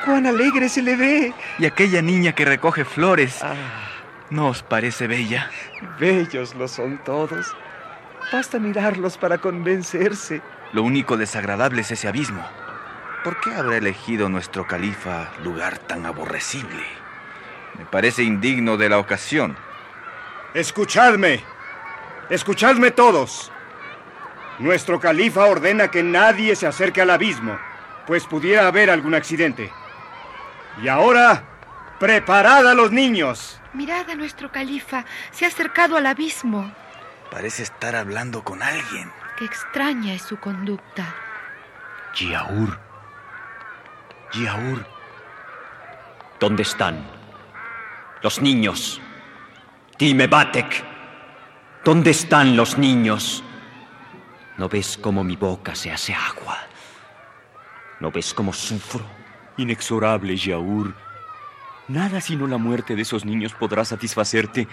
[0.05, 1.33] ¡Cuán alegre se le ve!
[1.59, 3.39] Y aquella niña que recoge flores.
[3.43, 3.55] Ah.
[4.29, 5.49] ¿No os parece bella?
[5.99, 7.53] Bellos lo son todos.
[8.31, 10.41] Basta mirarlos para convencerse.
[10.71, 12.41] Lo único desagradable es ese abismo.
[13.23, 16.83] ¿Por qué habrá elegido nuestro califa lugar tan aborrecible?
[17.77, 19.55] Me parece indigno de la ocasión.
[20.55, 21.43] Escuchadme.
[22.31, 23.51] Escuchadme todos.
[24.57, 27.59] Nuestro califa ordena que nadie se acerque al abismo,
[28.07, 29.71] pues pudiera haber algún accidente.
[30.81, 31.43] Y ahora,
[31.99, 33.61] preparad a los niños.
[33.73, 35.05] Mirad a nuestro califa.
[35.29, 36.73] Se ha acercado al abismo.
[37.29, 39.11] Parece estar hablando con alguien.
[39.37, 41.15] Qué extraña es su conducta.
[42.13, 42.90] Giaur
[44.33, 44.85] Yaur.
[46.39, 47.05] ¿Dónde están?
[48.21, 49.01] Los niños.
[49.97, 50.83] Dime, Batek.
[51.83, 53.43] ¿Dónde están los niños?
[54.57, 56.57] ¿No ves cómo mi boca se hace agua?
[57.99, 59.03] ¿No ves cómo sufro?
[59.57, 60.93] Inexorable, Yaur.
[61.87, 64.67] Nada sino la muerte de esos niños podrá satisfacerte.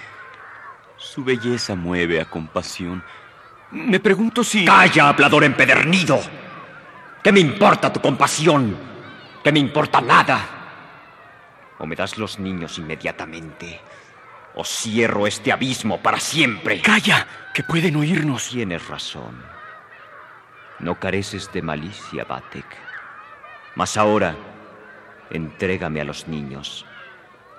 [0.97, 3.03] Su belleza mueve a compasión.
[3.71, 4.65] Me pregunto si...
[4.65, 6.21] ¡Calla, hablador empedernido!
[7.23, 8.88] ¿Qué me importa tu compasión?
[9.49, 10.39] Que me importa nada.
[11.79, 13.81] O me das los niños inmediatamente,
[14.55, 16.83] o cierro este abismo para siempre.
[16.83, 18.51] Calla, que pueden oírnos.
[18.51, 19.43] Tienes razón.
[20.81, 22.67] No careces de malicia, Batek.
[23.75, 24.37] Mas ahora,
[25.31, 26.85] entrégame a los niños.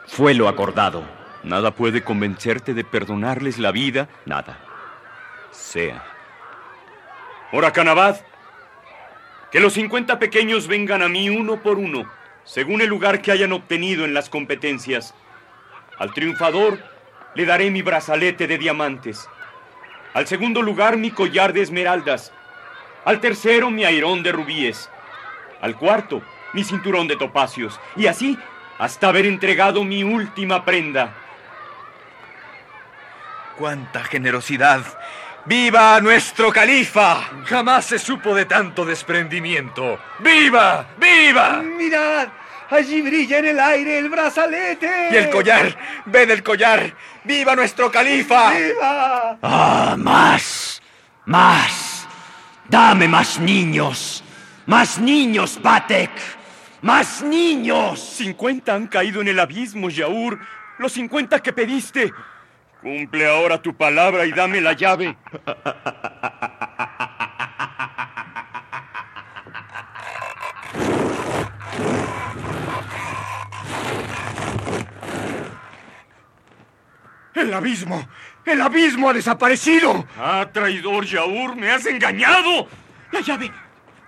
[0.05, 1.03] Fue lo acordado.
[1.41, 4.09] Nada puede convencerte de perdonarles la vida.
[4.27, 4.59] Nada.
[5.49, 6.03] Sea.
[7.51, 8.17] Ora, Canabad,
[9.51, 12.09] que los 50 pequeños vengan a mí uno por uno,
[12.43, 15.13] según el lugar que hayan obtenido en las competencias.
[15.97, 16.79] Al triunfador
[17.35, 19.27] le daré mi brazalete de diamantes.
[20.13, 22.31] Al segundo lugar mi collar de esmeraldas.
[23.05, 24.89] Al tercero mi airón de rubíes.
[25.61, 26.21] Al cuarto
[26.53, 27.79] mi cinturón de topacios.
[27.95, 28.37] Y así
[28.77, 31.13] hasta haber entregado mi última prenda.
[33.57, 34.81] ¡Cuánta generosidad!
[35.49, 37.21] ¡Viva nuestro califa!
[37.45, 39.99] Jamás se supo de tanto desprendimiento.
[40.19, 40.85] ¡Viva!
[40.99, 41.63] ¡Viva!
[41.63, 42.27] ¡Mirad!
[42.69, 45.09] Allí brilla en el aire el brazalete.
[45.11, 45.75] Y el collar.
[46.05, 46.93] Ven el collar.
[47.23, 48.51] ¡Viva nuestro califa!
[48.51, 49.39] ¡Viva!
[49.41, 50.83] ¡Ah, más!
[51.25, 52.07] ¡Más!
[52.67, 54.23] ¡Dame más niños!
[54.67, 56.11] ¡Más niños, Batek!
[56.83, 57.99] ¡Más niños!
[57.99, 60.39] Cincuenta han caído en el abismo, Yaur.
[60.77, 62.13] Los cincuenta que pediste.
[62.81, 65.17] Cumple ahora tu palabra y dame la llave.
[77.33, 78.07] ¡El abismo!
[78.45, 80.07] ¡El abismo ha desaparecido!
[80.17, 81.55] ¡Ah, traidor Yaur!
[81.55, 82.67] ¡Me has engañado!
[83.11, 83.51] ¡La llave!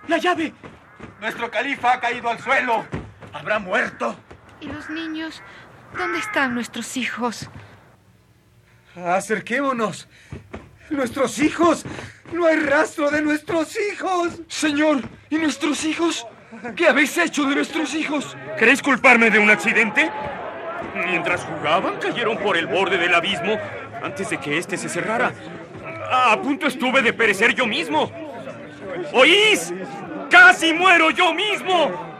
[0.08, 0.54] ¡La llave!
[1.20, 2.86] Nuestro califa ha caído al suelo.
[3.32, 4.16] ¿Habrá muerto?
[4.60, 5.42] ¿Y los niños?
[5.96, 7.50] ¿Dónde están nuestros hijos?
[8.96, 10.08] Acerquémonos.
[10.90, 11.84] Nuestros hijos.
[12.32, 14.40] No hay rastro de nuestros hijos.
[14.48, 16.26] Señor, ¿y nuestros hijos?
[16.76, 18.36] ¿Qué habéis hecho de nuestros hijos?
[18.58, 20.10] ¿Queréis culparme de un accidente?
[20.94, 23.58] Mientras jugaban, cayeron por el borde del abismo
[24.02, 25.32] antes de que éste se cerrara.
[26.10, 28.10] A punto estuve de perecer yo mismo.
[29.14, 29.72] ¿Oís?
[30.30, 32.12] ¡Casi muero yo mismo!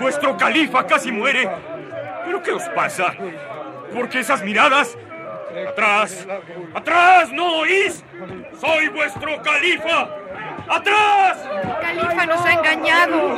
[0.00, 1.48] Vuestro califa casi muere.
[2.26, 3.14] ¿Pero qué os pasa?
[3.94, 4.96] ¿Por qué esas miradas?
[5.68, 6.26] ¡Atrás!
[6.74, 7.30] ¡Atrás!
[7.32, 8.02] ¿No oís?
[8.60, 10.08] ¡Soy vuestro califa!
[10.68, 11.38] ¡Atrás!
[11.80, 13.36] Califa nos ha engañado.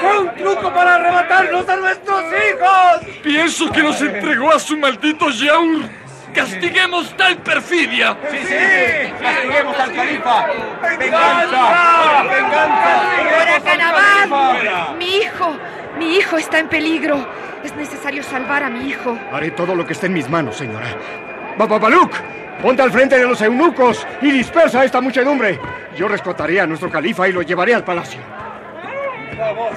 [0.00, 3.20] ¡Fue un truco para arrebatarnos a nuestros hijos!
[3.22, 5.88] Pienso que nos entregó a su maldito Yaur.
[6.32, 8.16] ¡Castiguemos tal perfidia!
[8.30, 9.12] ¡Sí, sí!
[9.20, 10.46] ¡Castiguemos al califa!
[10.98, 12.22] ¡Venganza!
[13.64, 14.92] ¡Venganza!
[14.98, 15.56] ¡Mi hijo!
[15.98, 17.26] ¡Mi hijo está en peligro!
[17.62, 19.18] Es necesario salvar a mi hijo.
[19.32, 20.86] Haré todo lo que esté en mis manos, señora.
[21.56, 22.12] Babaluk,
[22.60, 25.58] ponte al frente de los eunucos y dispersa a esta muchedumbre.
[25.96, 28.20] Yo rescataré a nuestro califa y lo llevaré al palacio.
[29.38, 29.70] ¡Vamos!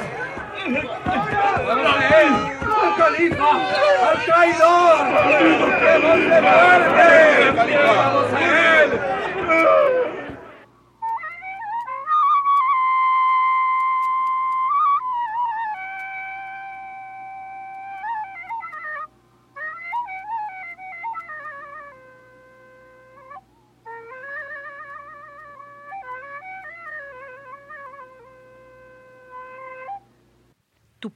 [2.65, 3.51] ¡Al califa!
[4.09, 4.97] ¡Al traidor!
[5.79, 7.51] ¡Demos de muerte!
[7.85, 8.89] ¡Vamos a él!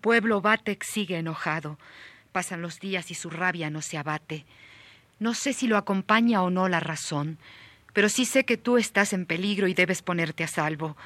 [0.01, 1.77] Pueblo Batek sigue enojado.
[2.31, 4.45] Pasan los días y su rabia no se abate.
[5.19, 7.37] No sé si lo acompaña o no la razón,
[7.93, 10.97] pero sí sé que tú estás en peligro y debes ponerte a salvo.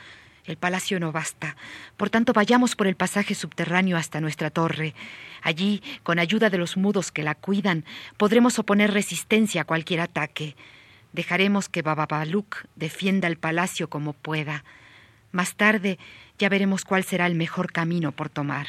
[0.46, 1.58] El palacio no basta.
[1.98, 4.94] Por tanto, vayamos por el pasaje subterráneo hasta nuestra torre.
[5.42, 7.84] Allí, con ayuda de los mudos que la cuidan,
[8.18, 10.56] podremos oponer resistencia a cualquier ataque.
[11.14, 14.64] Dejaremos que Bababaluk defienda el palacio como pueda.
[15.32, 15.98] Más tarde
[16.38, 18.68] ya veremos cuál será el mejor camino por tomar.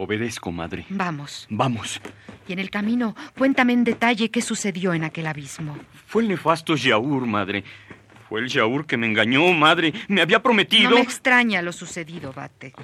[0.00, 0.86] Obedezco, madre.
[0.90, 1.48] Vamos.
[1.50, 2.00] Vamos.
[2.46, 5.76] Y en el camino, cuéntame en detalle qué sucedió en aquel abismo.
[6.06, 7.64] Fue el nefasto Yaur, madre.
[8.28, 9.92] Fue el Yaur que me engañó, madre.
[10.06, 10.90] Me había prometido.
[10.90, 12.74] No me extraña lo sucedido, Bate.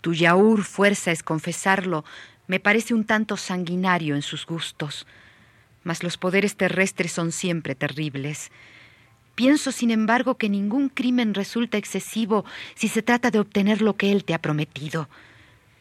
[0.00, 2.02] Tu Yaur, fuerza es confesarlo,
[2.46, 5.06] me parece un tanto sanguinario en sus gustos.
[5.84, 8.50] Mas los poderes terrestres son siempre terribles.
[9.34, 14.12] Pienso, sin embargo, que ningún crimen resulta excesivo si se trata de obtener lo que
[14.12, 15.10] él te ha prometido.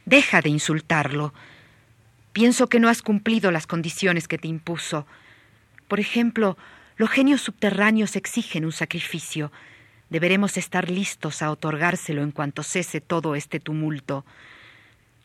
[0.05, 1.33] Deja de insultarlo.
[2.33, 5.05] Pienso que no has cumplido las condiciones que te impuso.
[5.87, 6.57] Por ejemplo,
[6.97, 9.51] los genios subterráneos exigen un sacrificio.
[10.09, 14.25] Deberemos estar listos a otorgárselo en cuanto cese todo este tumulto.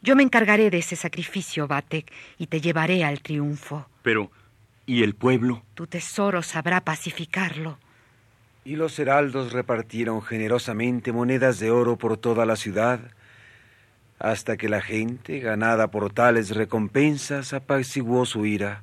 [0.02, 3.88] Yo me encargaré de ese sacrificio, Batek, y te llevaré al triunfo.
[4.02, 4.30] Pero,
[4.86, 5.62] ¿y el pueblo?
[5.74, 7.78] Tu tesoro sabrá pacificarlo.
[8.64, 13.00] Y los heraldos repartieron generosamente monedas de oro por toda la ciudad,
[14.18, 18.82] hasta que la gente, ganada por tales recompensas, apaciguó su ira,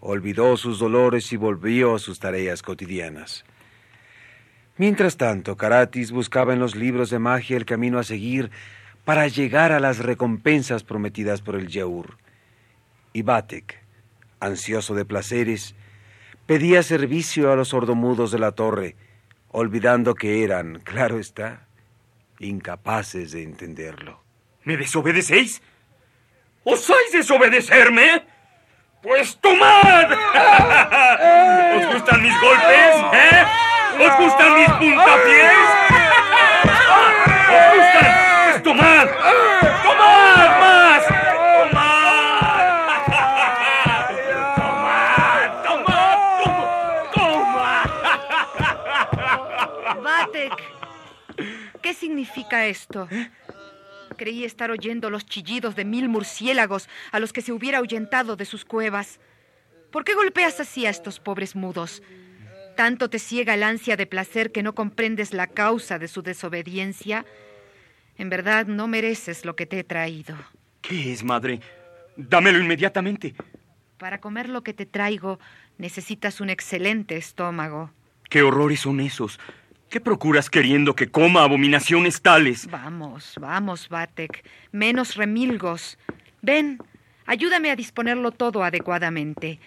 [0.00, 3.44] olvidó sus dolores y volvió a sus tareas cotidianas.
[4.76, 8.50] Mientras tanto, Caratis buscaba en los libros de magia el camino a seguir
[9.04, 12.16] para llegar a las recompensas prometidas por el Yaur.
[13.12, 13.78] Y Batek,
[14.40, 15.76] ansioso de placeres,
[16.46, 18.96] pedía servicio a los sordomudos de la torre,
[19.50, 21.68] olvidando que eran, claro está,
[22.40, 24.23] incapaces de entenderlo.
[24.64, 25.62] ¿Me desobedecéis?
[26.64, 28.24] ¿Osáis desobedecerme?
[29.02, 30.10] Pues tomad.
[31.76, 32.96] ¿Os gustan mis golpes?
[33.12, 33.44] ¿Eh?
[34.00, 35.52] ¿Os gustan mis puntapiés?
[37.52, 38.14] ¿Os gustan?
[38.44, 39.06] Pues tomad.
[39.82, 41.02] ¡Tomad más!
[41.52, 42.64] ¡Tomad!
[45.66, 46.18] ¡Tomad!
[47.12, 47.12] ¡Tomad!
[47.12, 47.88] ¡Tomad!
[50.02, 50.56] Batek,
[51.82, 53.06] ¿qué significa esto?
[54.16, 58.44] Creí estar oyendo los chillidos de mil murciélagos a los que se hubiera ahuyentado de
[58.44, 59.20] sus cuevas.
[59.90, 62.02] ¿Por qué golpeas así a estos pobres mudos?
[62.76, 67.24] ¿Tanto te ciega el ansia de placer que no comprendes la causa de su desobediencia?
[68.16, 70.36] En verdad no mereces lo que te he traído.
[70.80, 71.60] ¿Qué es, madre?
[72.16, 73.34] Dámelo inmediatamente.
[73.98, 75.38] Para comer lo que te traigo
[75.78, 77.90] necesitas un excelente estómago.
[78.28, 79.38] ¿Qué horrores son esos?
[79.94, 82.66] ¿Qué procuras queriendo que coma abominaciones tales?
[82.68, 84.44] Vamos, vamos, Batek.
[84.72, 85.98] Menos remilgos.
[86.42, 86.78] Ven,
[87.26, 89.60] ayúdame a disponerlo todo adecuadamente.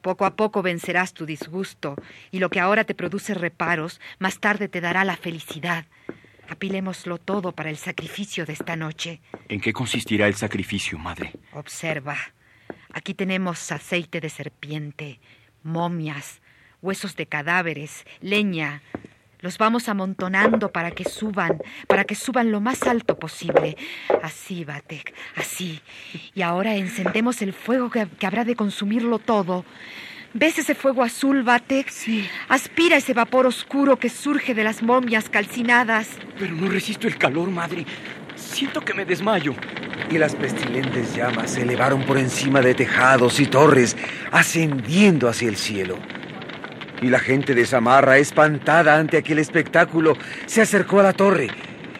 [0.00, 1.96] Poco a poco vencerás tu disgusto,
[2.30, 5.86] y lo que ahora te produce reparos, más tarde te dará la felicidad.
[6.48, 9.20] Apilémoslo todo para el sacrificio de esta noche.
[9.48, 11.32] ¿En qué consistirá el sacrificio, madre?
[11.50, 12.16] Observa.
[12.92, 15.18] Aquí tenemos aceite de serpiente,
[15.64, 16.42] momias,
[16.80, 18.80] huesos de cadáveres, leña,
[19.44, 23.76] los vamos amontonando para que suban, para que suban lo más alto posible.
[24.22, 25.82] Así, Batek, así.
[26.34, 29.66] Y ahora encendemos el fuego que, que habrá de consumirlo todo.
[30.32, 31.90] ¿Ves ese fuego azul, Batek?
[31.90, 32.26] Sí.
[32.48, 36.08] Aspira ese vapor oscuro que surge de las momias calcinadas.
[36.38, 37.84] Pero no resisto el calor, madre.
[38.36, 39.54] Siento que me desmayo.
[40.10, 43.94] Y las pestilentes llamas se elevaron por encima de tejados y torres,
[44.32, 45.98] ascendiendo hacia el cielo.
[47.02, 50.16] Y la gente de Samarra, espantada ante aquel espectáculo,
[50.46, 51.48] se acercó a la torre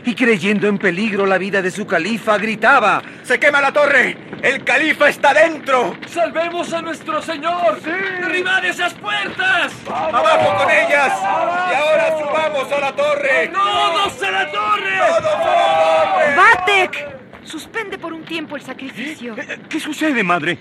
[0.06, 4.16] y creyendo en peligro la vida de su califa, gritaba, ¡Se quema la torre!
[4.42, 5.96] ¡El califa está dentro!
[6.06, 7.80] ¡Salvemos a nuestro señor!
[7.82, 7.90] ¡Sí!
[7.90, 9.72] ¡Derribad esas puertas!
[9.86, 11.12] ¡Abajo con ellas!
[11.20, 13.50] ¡Y ahora subamos a la torre!
[13.52, 14.98] ¡Todos a la torre!
[14.98, 16.36] ¡Todos a la torre!
[16.36, 17.14] ¡Batek!
[17.44, 19.34] Suspende por un tiempo el sacrificio.
[19.68, 20.58] ¿Qué sucede, madre?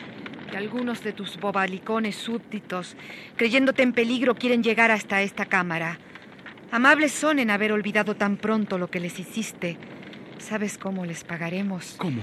[0.53, 2.95] Que algunos de tus bobalicones súbditos,
[3.37, 5.97] creyéndote en peligro, quieren llegar hasta esta cámara.
[6.69, 9.79] Amables son en haber olvidado tan pronto lo que les hiciste.
[10.37, 11.95] ¿Sabes cómo les pagaremos?
[11.97, 12.21] ¿Cómo?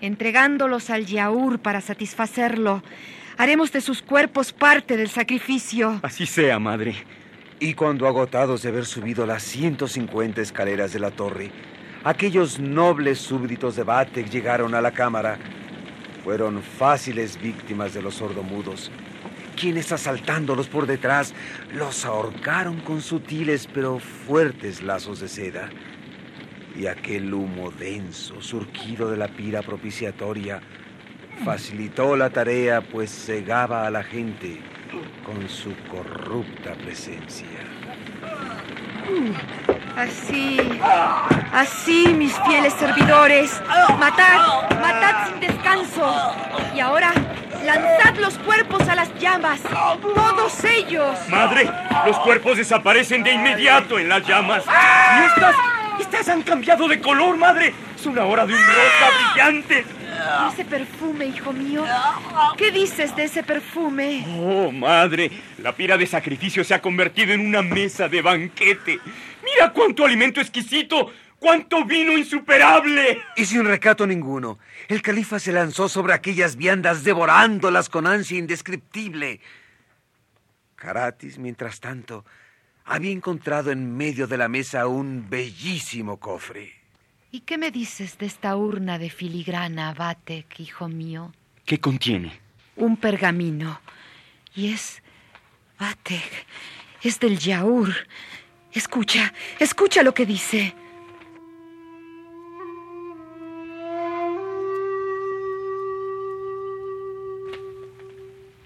[0.00, 2.82] Entregándolos al Yaur para satisfacerlo.
[3.36, 6.00] Haremos de sus cuerpos parte del sacrificio.
[6.02, 6.96] Así sea, madre.
[7.60, 11.52] Y cuando agotados de haber subido las 150 escaleras de la torre,
[12.02, 15.38] aquellos nobles súbditos de Batek llegaron a la cámara.
[16.28, 18.90] Fueron fáciles víctimas de los sordomudos
[19.56, 21.32] quienes asaltándolos por detrás
[21.72, 25.70] los ahorcaron con sutiles pero fuertes lazos de seda.
[26.76, 30.60] Y aquel humo denso surgido de la pira propiciatoria
[31.46, 34.60] facilitó la tarea pues cegaba a la gente
[35.24, 37.77] con su corrupta presencia.
[39.96, 40.60] Así,
[41.52, 43.60] así, mis fieles servidores.
[43.98, 46.34] Matad, matad sin descanso.
[46.74, 47.12] Y ahora
[47.64, 49.60] Lanzad los cuerpos a las llamas.
[50.00, 51.18] Todos ellos.
[51.28, 51.70] Madre,
[52.06, 54.64] los cuerpos desaparecen de inmediato en las llamas.
[54.64, 55.56] Y estas,
[56.00, 57.74] estas han cambiado de color, madre.
[57.94, 59.84] Es una hora de un rosa brillante.
[60.18, 61.84] ¿Y ese perfume, hijo mío?
[62.56, 64.24] ¿Qué dices de ese perfume?
[64.40, 68.98] Oh, madre, la pira de sacrificio se ha convertido en una mesa de banquete.
[69.44, 71.12] Mira cuánto alimento exquisito.
[71.38, 73.22] ¡Cuánto vino insuperable!
[73.36, 74.58] Y sin recato ninguno,
[74.88, 79.40] el califa se lanzó sobre aquellas viandas devorándolas con ansia indescriptible.
[80.74, 82.24] Caratis, mientras tanto,
[82.84, 86.77] había encontrado en medio de la mesa un bellísimo cofre.
[87.30, 91.32] ¿Y qué me dices de esta urna de filigrana, Batek, hijo mío?
[91.66, 92.32] ¿Qué contiene?
[92.76, 93.80] Un pergamino.
[94.54, 95.02] Y es...
[95.78, 96.46] Batek,
[97.02, 97.94] es del Yaur.
[98.72, 100.74] Escucha, escucha lo que dice.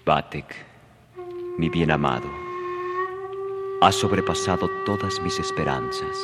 [0.05, 0.55] Batek,
[1.57, 2.29] mi bien amado,
[3.81, 6.17] has sobrepasado todas mis esperanzas.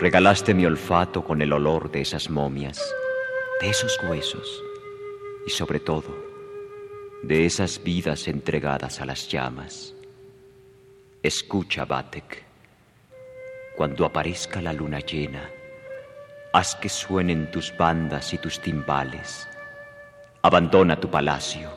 [0.00, 2.80] Regalaste mi olfato con el olor de esas momias,
[3.60, 4.62] de esos huesos
[5.44, 6.16] y sobre todo
[7.24, 9.96] de esas vidas entregadas a las llamas.
[11.20, 12.44] Escucha, Batek,
[13.76, 15.50] cuando aparezca la luna llena,
[16.52, 19.48] haz que suenen tus bandas y tus timbales.
[20.42, 21.70] Abandona tu palacio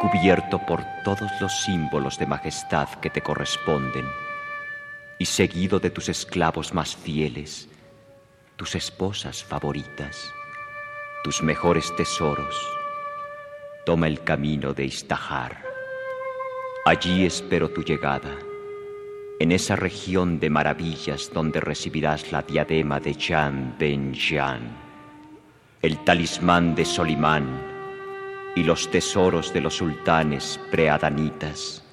[0.00, 4.04] cubierto por todos los símbolos de majestad que te corresponden,
[5.24, 7.66] y seguido de tus esclavos más fieles,
[8.56, 10.30] tus esposas favoritas,
[11.22, 12.54] tus mejores tesoros,
[13.86, 15.64] toma el camino de Istahar.
[16.84, 18.36] Allí espero tu llegada,
[19.40, 24.76] en esa región de maravillas donde recibirás la diadema de Jan Ben Jan,
[25.80, 27.46] el talismán de Solimán,
[28.56, 31.83] y los tesoros de los sultanes preadanitas.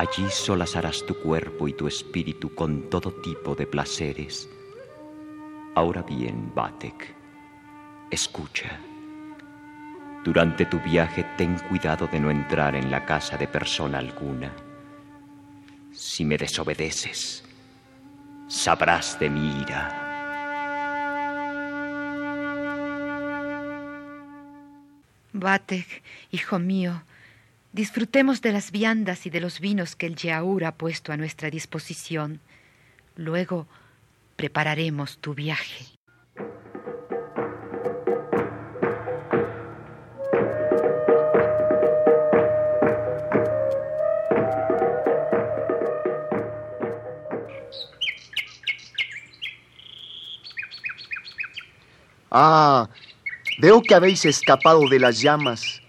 [0.00, 4.48] Allí solazarás tu cuerpo y tu espíritu con todo tipo de placeres.
[5.74, 7.14] Ahora bien, Batek,
[8.10, 8.80] escucha.
[10.24, 14.50] Durante tu viaje ten cuidado de no entrar en la casa de persona alguna.
[15.92, 17.44] Si me desobedeces,
[18.48, 19.82] sabrás de mi ira.
[25.34, 27.02] Batek, hijo mío,
[27.72, 31.50] disfrutemos de las viandas y de los vinos que el Yaur ha puesto a nuestra
[31.50, 32.40] disposición.
[33.16, 33.66] Luego
[34.36, 35.86] prepararemos tu viaje.
[52.32, 52.88] Ah,
[53.60, 55.82] Veo que habéis escapado de las llamas,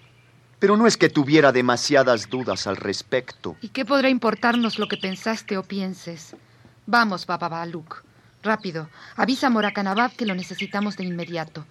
[0.62, 3.58] pero no es que tuviera demasiadas dudas al respecto.
[3.62, 6.36] ¿Y qué podrá importarnos lo que pensaste o pienses?
[6.86, 8.04] Vamos, Baba Baluk.
[8.44, 11.66] Rápido, avisa a Morakanabad que lo necesitamos de inmediato.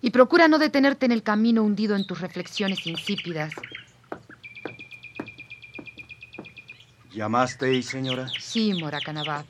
[0.00, 3.54] Y procura no detenerte en el camino hundido en tus reflexiones insípidas.
[7.12, 8.28] ¿Llamasteis, señora?
[8.38, 9.46] Sí, Moracanabad.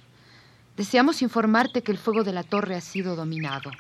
[0.78, 3.70] Deseamos informarte que el fuego de la torre ha sido dominado.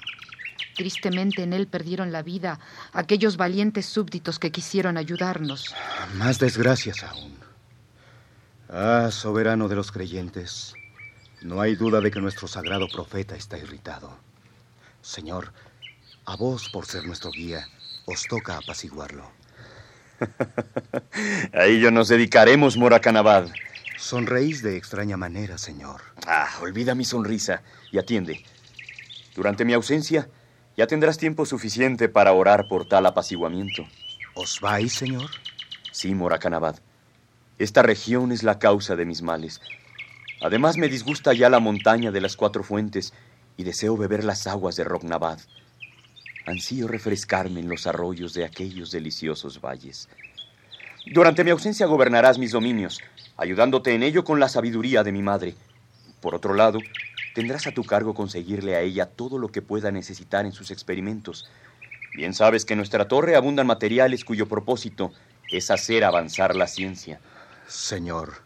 [0.78, 2.60] Tristemente en él perdieron la vida
[2.92, 5.74] aquellos valientes súbditos que quisieron ayudarnos.
[6.14, 7.36] Más desgracias aún.
[8.68, 10.74] Ah, soberano de los creyentes,
[11.42, 14.16] no hay duda de que nuestro sagrado profeta está irritado.
[15.02, 15.52] Señor,
[16.26, 17.66] a vos, por ser nuestro guía,
[18.06, 19.28] os toca apaciguarlo.
[21.54, 23.48] a ello nos dedicaremos, Moracanabad.
[23.96, 26.02] Sonreís de extraña manera, señor.
[26.24, 28.44] Ah, olvida mi sonrisa y atiende.
[29.34, 30.28] Durante mi ausencia,
[30.78, 33.84] ya tendrás tiempo suficiente para orar por tal apaciguamiento.
[34.34, 35.28] ¿Os vais, señor?
[35.90, 36.76] Sí, Moracanabad.
[37.58, 39.60] Esta región es la causa de mis males.
[40.40, 43.12] Además, me disgusta ya la montaña de las cuatro fuentes
[43.56, 45.40] y deseo beber las aguas de Rognabad.
[46.46, 50.08] Ansío refrescarme en los arroyos de aquellos deliciosos valles.
[51.12, 53.00] Durante mi ausencia gobernarás mis dominios,
[53.36, 55.56] ayudándote en ello con la sabiduría de mi madre.
[56.20, 56.78] Por otro lado,
[57.34, 61.48] tendrás a tu cargo conseguirle a ella todo lo que pueda necesitar en sus experimentos.
[62.16, 65.12] Bien sabes que en nuestra torre abundan materiales cuyo propósito
[65.50, 67.20] es hacer avanzar la ciencia.
[67.66, 68.42] Señor,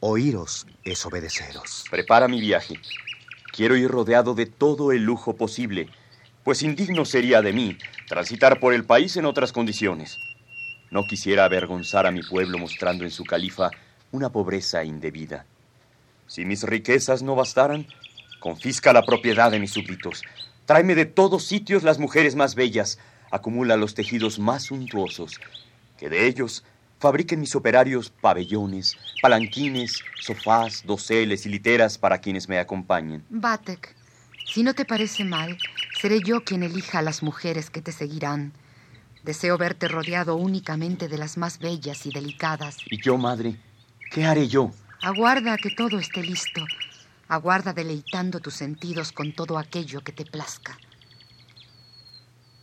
[0.00, 1.84] oíros es obedeceros.
[1.90, 2.74] Prepara mi viaje.
[3.52, 5.88] Quiero ir rodeado de todo el lujo posible,
[6.44, 10.18] pues indigno sería de mí transitar por el país en otras condiciones.
[10.90, 13.70] No quisiera avergonzar a mi pueblo mostrando en su califa
[14.12, 15.44] una pobreza indebida.
[16.26, 17.86] Si mis riquezas no bastaran,
[18.40, 20.22] confisca la propiedad de mis súbditos.
[20.66, 22.98] Tráeme de todos sitios las mujeres más bellas,
[23.30, 25.40] acumula los tejidos más suntuosos,
[25.98, 26.64] que de ellos
[26.98, 33.24] fabriquen mis operarios pabellones, palanquines, sofás, doseles y literas para quienes me acompañen.
[33.28, 33.94] Batek,
[34.46, 35.56] si no te parece mal,
[36.00, 38.52] seré yo quien elija a las mujeres que te seguirán.
[39.24, 42.78] Deseo verte rodeado únicamente de las más bellas y delicadas.
[42.86, 43.56] ¿Y yo, madre?
[44.10, 44.70] ¿Qué haré yo?
[45.06, 46.66] Aguarda a que todo esté listo.
[47.28, 50.76] Aguarda deleitando tus sentidos con todo aquello que te plazca.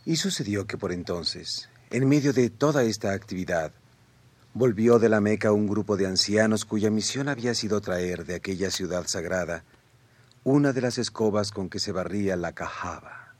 [0.04, 3.72] Y sucedió que por entonces, en medio de toda esta actividad,
[4.52, 8.70] volvió de la Meca un grupo de ancianos cuya misión había sido traer de aquella
[8.70, 9.64] ciudad sagrada
[10.42, 13.32] una de las escobas con que se barría la cajaba.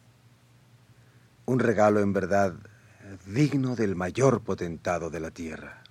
[1.45, 2.55] Un regalo en verdad
[3.27, 5.84] digno del mayor potentado de la tierra.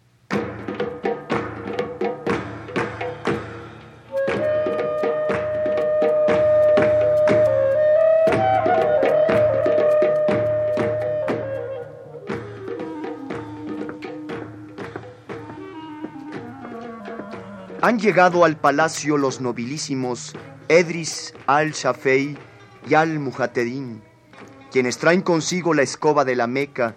[17.84, 20.34] Han llegado al palacio los nobilísimos
[20.70, 22.38] Edris al-Shafei
[22.88, 24.02] y al-Mujatedín,
[24.72, 26.96] quienes traen consigo la escoba de la Meca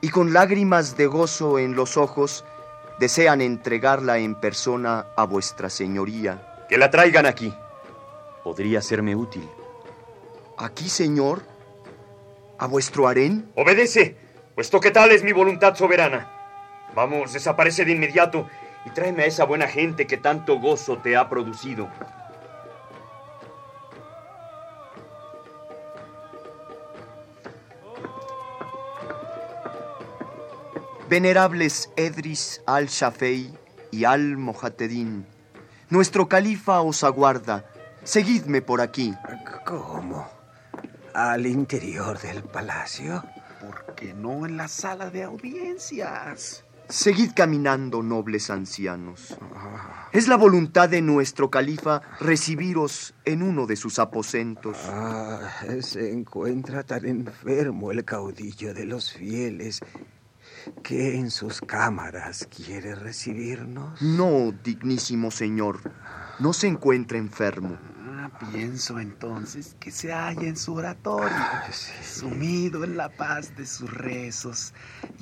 [0.00, 2.44] y con lágrimas de gozo en los ojos
[2.98, 6.66] desean entregarla en persona a vuestra señoría.
[6.68, 7.54] Que la traigan aquí.
[8.42, 9.48] Podría serme útil.
[10.58, 11.42] ¿Aquí, señor?
[12.58, 13.48] ¿A vuestro harén?
[13.54, 14.16] Obedece,
[14.56, 16.32] puesto que tal es mi voluntad soberana.
[16.96, 18.48] Vamos, desaparece de inmediato
[18.86, 21.90] y tráeme a esa buena gente que tanto gozo te ha producido.
[31.08, 33.52] Venerables Edris al-Shafei
[33.90, 35.26] y al-Mojatedín,
[35.90, 37.64] nuestro califa os aguarda.
[38.04, 39.14] Seguidme por aquí.
[39.64, 40.28] ¿Cómo?
[41.12, 43.24] ¿Al interior del palacio?
[43.60, 46.65] ¿Por qué no en la sala de audiencias?
[46.88, 49.36] Seguid caminando, nobles ancianos.
[50.12, 54.76] Es la voluntad de nuestro califa recibiros en uno de sus aposentos.
[54.84, 59.80] Ah, se encuentra tan enfermo el caudillo de los fieles
[60.82, 64.00] que en sus cámaras quiere recibirnos.
[64.00, 65.80] No, dignísimo señor,
[66.38, 67.78] no se encuentra enfermo.
[68.26, 71.36] Ah, pienso entonces que se halla en su oratorio,
[72.02, 74.74] sumido en la paz de sus rezos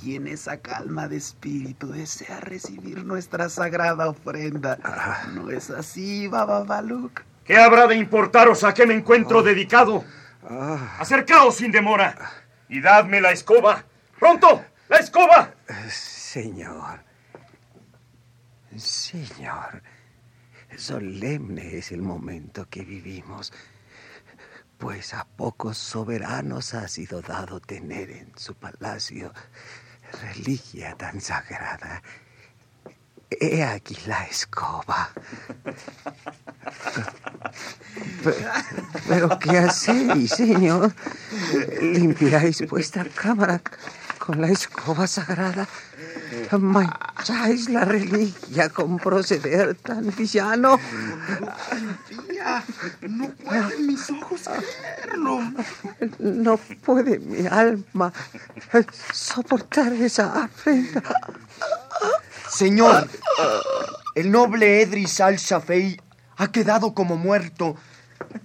[0.03, 4.79] y en esa calma de espíritu desea recibir nuestra sagrada ofrenda.
[4.83, 5.27] Ah.
[5.35, 7.21] ¿No es así, Baba Baluk?
[7.45, 10.03] ¿Qué habrá de importaros a qué me encuentro dedicado?
[10.49, 10.97] Ah.
[10.99, 12.17] Acercaos sin demora
[12.71, 13.85] y dadme la escoba.
[14.19, 14.65] ¡Pronto!
[14.89, 15.53] ¡La escoba!
[15.91, 17.01] Señor.
[18.77, 19.83] Señor.
[20.77, 23.53] Solemne es el momento que vivimos,
[24.79, 29.33] pues a pocos soberanos ha sido dado tener en su palacio
[30.23, 32.03] reliquia tan sagrada.
[33.31, 35.11] He aquí la escoba.
[39.09, 40.93] Pero, ¿qué hacéis, señor?
[41.81, 43.61] ¿Limpiáis vuestra cámara
[44.19, 45.67] con la escoba sagrada?
[46.59, 50.79] Ma- traes la reliquia con proceder tan villano?
[53.09, 55.41] no pueden mis ojos creerlo.
[56.19, 58.13] No puede mi alma
[59.13, 61.03] soportar esa afrenta.
[62.49, 63.09] Señor,
[64.15, 66.01] el noble Edris al-Shafei
[66.37, 67.77] ha quedado como muerto.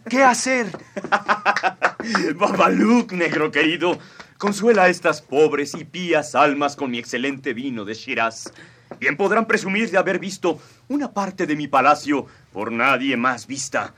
[0.10, 0.68] ¿Qué hacer?
[2.36, 3.98] Babaluk, negro querido,
[4.40, 8.54] consuela a estas pobres y pías almas con mi excelente vino de Shiraz.
[8.98, 13.94] Bien podrán presumir de haber visto una parte de mi palacio por nadie más vista.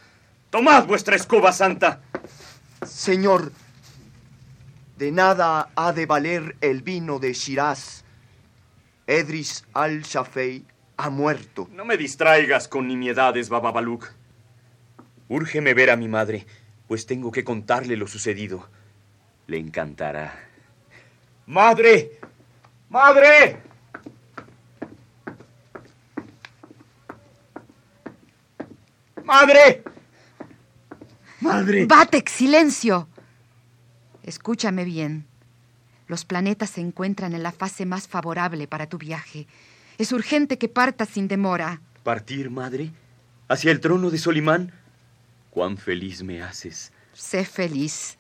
[0.49, 2.01] Tomad vuestra escoba santa.
[2.83, 3.51] Señor,
[4.97, 8.03] de nada ha de valer el vino de Shiraz.
[9.05, 10.65] Edris al-Shafei
[10.97, 11.69] ha muerto.
[11.71, 14.11] No me distraigas con nimiedades, Bababaluk.
[15.27, 16.47] Úrgeme ver a mi madre,
[16.87, 18.67] pues tengo que contarle lo sucedido.
[19.51, 20.33] Le encantará.
[21.45, 22.21] ¡Madre!
[22.87, 23.61] ¡Madre!
[29.25, 29.83] ¡Madre!
[31.41, 31.85] ¡Madre!
[31.85, 33.09] Batek, silencio.
[34.23, 35.27] Escúchame bien.
[36.07, 39.47] Los planetas se encuentran en la fase más favorable para tu viaje.
[39.97, 41.81] Es urgente que partas sin demora.
[42.03, 42.93] ¿Partir, madre?
[43.49, 44.71] ¿Hacia el trono de Solimán?
[45.49, 46.93] Cuán feliz me haces.
[47.11, 48.17] Sé feliz.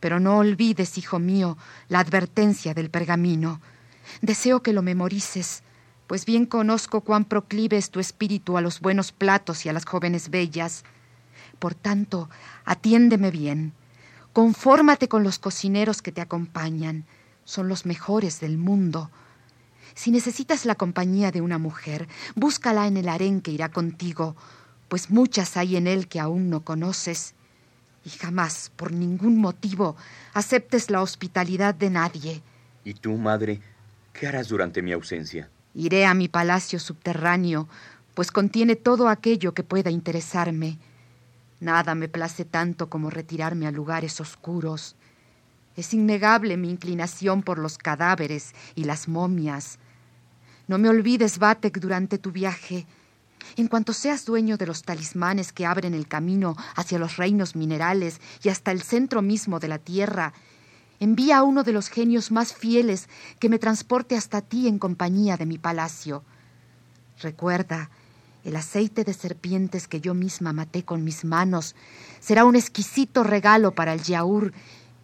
[0.00, 1.56] Pero no olvides, hijo mío,
[1.88, 3.60] la advertencia del pergamino.
[4.22, 5.62] Deseo que lo memorices,
[6.06, 9.84] pues bien conozco cuán proclive es tu espíritu a los buenos platos y a las
[9.84, 10.82] jóvenes bellas.
[11.60, 12.28] Por tanto,
[12.64, 13.74] atiéndeme bien.
[14.32, 17.04] Confórmate con los cocineros que te acompañan.
[17.44, 19.10] Son los mejores del mundo.
[19.94, 24.34] Si necesitas la compañía de una mujer, búscala en el harén que irá contigo,
[24.88, 27.34] pues muchas hay en él que aún no conoces.
[28.04, 29.96] Y jamás, por ningún motivo,
[30.32, 32.42] aceptes la hospitalidad de nadie.
[32.84, 33.60] ¿Y tú, madre,
[34.12, 35.48] qué harás durante mi ausencia?
[35.74, 37.68] Iré a mi palacio subterráneo,
[38.14, 40.78] pues contiene todo aquello que pueda interesarme.
[41.60, 44.96] Nada me place tanto como retirarme a lugares oscuros.
[45.76, 49.78] Es innegable mi inclinación por los cadáveres y las momias.
[50.68, 52.86] No me olvides, Batek, durante tu viaje.
[53.56, 58.20] En cuanto seas dueño de los talismanes que abren el camino hacia los reinos minerales
[58.42, 60.32] y hasta el centro mismo de la tierra,
[61.00, 65.36] envía a uno de los genios más fieles que me transporte hasta ti en compañía
[65.36, 66.22] de mi palacio.
[67.20, 67.90] Recuerda,
[68.44, 71.74] el aceite de serpientes que yo misma maté con mis manos
[72.20, 74.52] será un exquisito regalo para el Yaur,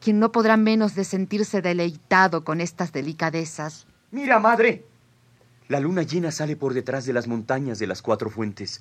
[0.01, 3.87] quien no podrá menos de sentirse deleitado con estas delicadezas.
[4.11, 4.84] Mira, madre.
[5.69, 8.81] La luna llena sale por detrás de las montañas de las cuatro fuentes.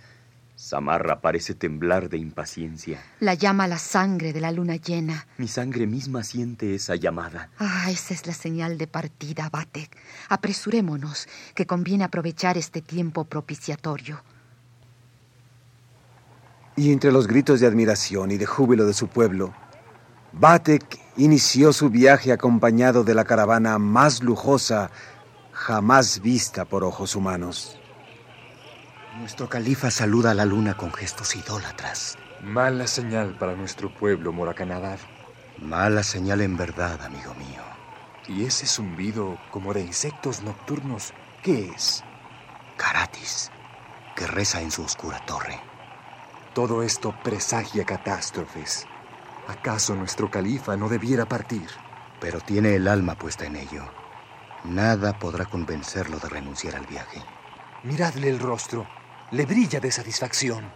[0.56, 3.04] Samarra parece temblar de impaciencia.
[3.20, 5.28] La llama la sangre de la luna llena.
[5.38, 7.50] Mi sangre misma siente esa llamada.
[7.58, 9.98] Ah, esa es la señal de partida, Batek.
[10.30, 14.22] Apresurémonos, que conviene aprovechar este tiempo propiciatorio.
[16.78, 19.54] Y entre los gritos de admiración y de júbilo de su pueblo,
[20.34, 24.92] Batek inició su viaje acompañado de la caravana más lujosa
[25.56, 27.80] jamás vista por ojos humanos.
[29.18, 32.18] Nuestro califa saluda a la luna con gestos idólatras.
[32.44, 35.00] Mala señal para nuestro pueblo, Moracanadar.
[35.58, 37.64] Mala señal en verdad, amigo mío.
[38.28, 42.04] ¿Y ese zumbido como de insectos nocturnos, qué es?
[42.76, 43.50] Caratis,
[44.16, 45.58] que reza en su oscura torre.
[46.54, 48.86] Todo esto presagia catástrofes.
[49.48, 51.68] ¿Acaso nuestro califa no debiera partir?
[52.20, 54.05] Pero tiene el alma puesta en ello.
[54.68, 57.22] Nada podrá convencerlo de renunciar al viaje.
[57.84, 58.88] Miradle el rostro.
[59.32, 60.72] Le brilla de satisfacción.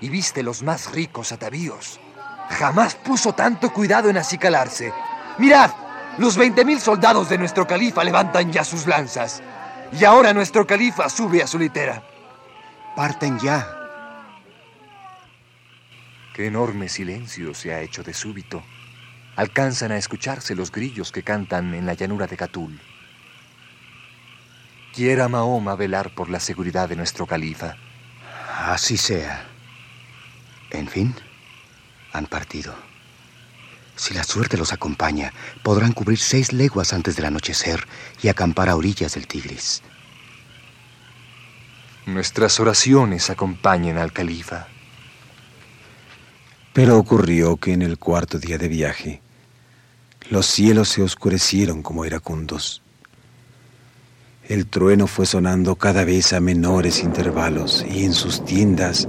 [0.00, 2.00] Y viste los más ricos atavíos.
[2.48, 4.92] Jamás puso tanto cuidado en acicalarse.
[5.38, 5.70] Mirad,
[6.18, 9.42] los veinte mil soldados de nuestro califa levantan ya sus lanzas.
[9.92, 12.02] Y ahora nuestro califa sube a su litera.
[12.94, 13.68] Parten ya.
[16.34, 18.62] Qué enorme silencio se ha hecho de súbito.
[19.36, 22.80] Alcanzan a escucharse los grillos que cantan en la llanura de Catul.
[24.96, 27.76] Quiera Mahoma velar por la seguridad de nuestro califa.
[28.60, 29.46] Así sea.
[30.70, 31.14] En fin,
[32.14, 32.74] han partido.
[33.94, 37.86] Si la suerte los acompaña, podrán cubrir seis leguas antes del anochecer
[38.22, 39.82] y acampar a orillas del Tigris.
[42.06, 44.66] Nuestras oraciones acompañen al califa.
[46.72, 49.20] Pero ocurrió que en el cuarto día de viaje,
[50.30, 52.80] los cielos se oscurecieron como iracundos.
[54.48, 59.08] El trueno fue sonando cada vez a menores intervalos y en sus tiendas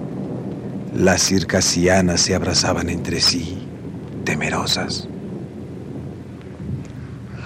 [0.96, 3.68] las circasianas se abrazaban entre sí,
[4.24, 5.08] temerosas.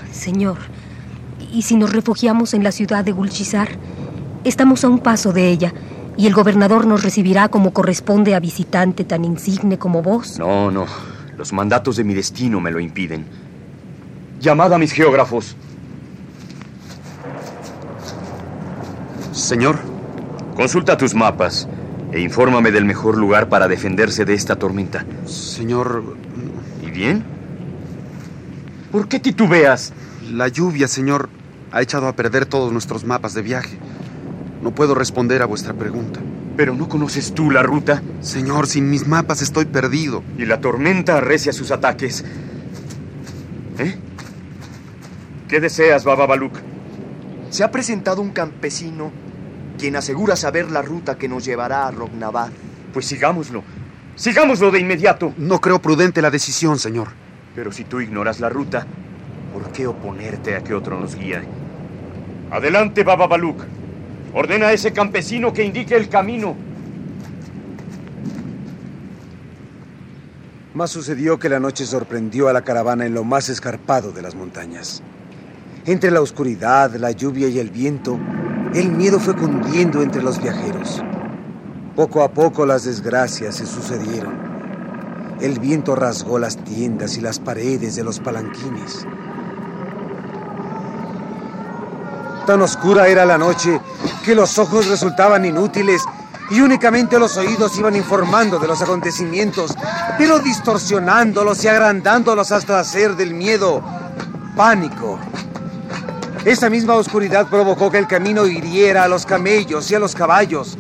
[0.10, 0.58] Señor,
[1.52, 3.68] ¿y si nos refugiamos en la ciudad de Gulchizar?
[4.46, 5.74] Estamos a un paso de ella
[6.16, 10.39] y el gobernador nos recibirá como corresponde a visitante tan insigne como vos.
[10.39, 10.86] No, no.
[11.38, 13.26] Los mandatos de mi destino me lo impiden.
[14.39, 15.58] Llamad a mis geógrafos.
[19.42, 19.80] Señor.
[20.56, 21.68] Consulta tus mapas
[22.12, 25.04] e infórmame del mejor lugar para defenderse de esta tormenta.
[25.26, 26.16] Señor...
[26.86, 27.24] ¿Y bien?
[28.92, 29.94] ¿Por qué titubeas?
[30.32, 31.30] La lluvia, señor,
[31.72, 33.78] ha echado a perder todos nuestros mapas de viaje.
[34.62, 36.20] No puedo responder a vuestra pregunta.
[36.56, 38.04] ¿Pero no conoces tú la ruta?
[38.22, 40.22] Señor, sin mis mapas estoy perdido.
[40.38, 42.24] Y la tormenta arrecia sus ataques.
[43.80, 43.98] ¿Eh?
[45.48, 46.54] ¿Qué deseas, Baba Baluk?
[47.50, 49.12] Se ha presentado un campesino
[49.82, 52.52] quien asegura saber la ruta que nos llevará a Rognabad.
[52.94, 53.64] Pues sigámoslo.
[54.16, 55.34] Sigámoslo de inmediato.
[55.38, 57.08] No creo prudente la decisión, señor.
[57.56, 58.86] Pero si tú ignoras la ruta,
[59.52, 61.42] ¿por qué oponerte a que otro nos guíe?
[62.52, 63.64] Adelante, Baba Baluk.
[64.36, 66.56] Ordena a ese campesino que indique el camino.
[70.76, 74.36] Más sucedió que la noche sorprendió a la caravana en lo más escarpado de las
[74.36, 75.02] montañas.
[75.86, 78.20] Entre la oscuridad, la lluvia y el viento,
[78.76, 81.02] el miedo fue cundiendo entre los viajeros.
[81.96, 84.52] Poco a poco las desgracias se sucedieron.
[85.42, 89.08] El viento rasgó las tiendas y las paredes de los palanquines.
[92.46, 93.82] Tan oscura era la noche
[94.24, 96.04] que los ojos resultaban inútiles
[96.52, 99.76] y únicamente los oídos iban informando de los acontecimientos,
[100.20, 103.82] pero distorsionándolos y agrandándolos hasta hacer del miedo
[104.56, 105.18] pánico.
[106.46, 110.76] Esa misma oscuridad provocó que el camino hiriera a los camellos y a los caballos.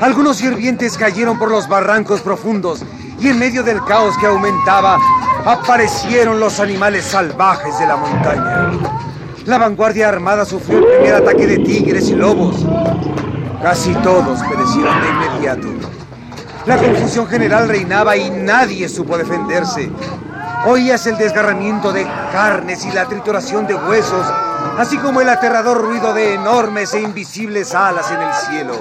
[0.00, 2.84] Algunos sirvientes cayeron por los barrancos profundos
[3.18, 4.98] y en medio del caos que aumentaba
[5.46, 8.70] aparecieron los animales salvajes de la montaña.
[9.46, 12.64] La vanguardia armada sufrió el primer ataque de tigres y lobos.
[13.62, 15.68] Casi todos perecieron de inmediato.
[16.66, 19.90] La confusión general reinaba y nadie supo defenderse.
[20.66, 24.26] Oías el desgarramiento de carnes y la trituración de huesos,
[24.78, 28.74] así como el aterrador ruido de enormes e invisibles alas en el cielo.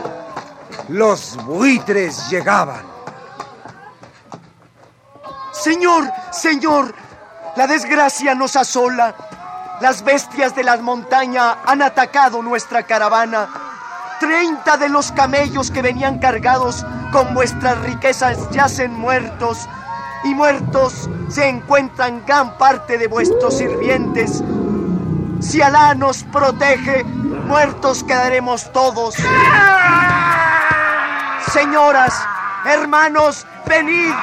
[0.90, 2.82] Los buitres llegaban.
[5.52, 6.94] Señor, señor,
[7.56, 9.14] la desgracia nos asola.
[9.82, 13.50] Las bestias de la montaña han atacado nuestra caravana.
[14.20, 19.68] Treinta de los camellos que venían cargados con vuestras riquezas yacen muertos.
[20.24, 24.44] Y muertos se encuentran gran parte de vuestros sirvientes.
[25.42, 29.16] Si Alá nos protege, muertos quedaremos todos.
[31.52, 32.14] Señoras,
[32.66, 34.14] hermanos, venid,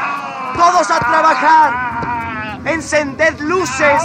[0.57, 2.61] todos a trabajar.
[2.65, 4.03] Encended luces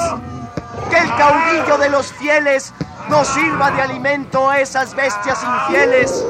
[0.89, 2.74] que el caudillo de los fieles
[3.09, 6.26] nos sirva de alimento a esas bestias infieles.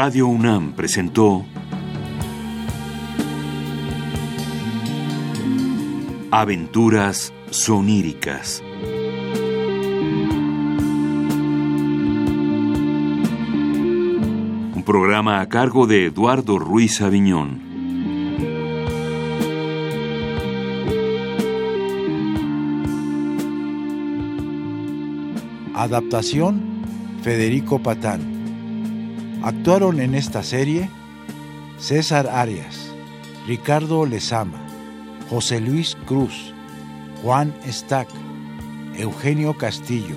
[0.00, 1.44] Radio UNAM presentó
[6.30, 8.62] Aventuras soníricas.
[14.72, 17.60] Un programa a cargo de Eduardo Ruiz Aviñón.
[25.74, 26.84] Adaptación
[27.24, 28.27] Federico Patán.
[29.48, 30.90] Actuaron en esta serie
[31.78, 32.92] César Arias,
[33.46, 34.60] Ricardo Lezama,
[35.30, 36.52] José Luis Cruz,
[37.22, 38.08] Juan Stack,
[38.98, 40.16] Eugenio Castillo,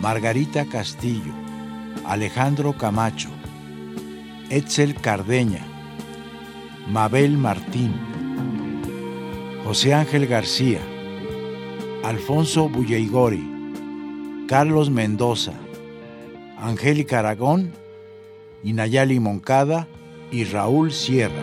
[0.00, 1.34] Margarita Castillo,
[2.06, 3.28] Alejandro Camacho,
[4.48, 5.66] Etzel Cardeña,
[6.88, 7.92] Mabel Martín,
[9.62, 10.80] José Ángel García,
[12.02, 13.46] Alfonso Bulleigori,
[14.48, 15.52] Carlos Mendoza,
[16.56, 17.74] Angélica Aragón
[18.62, 19.88] y Nayali Moncada
[20.30, 21.42] y Raúl Sierra.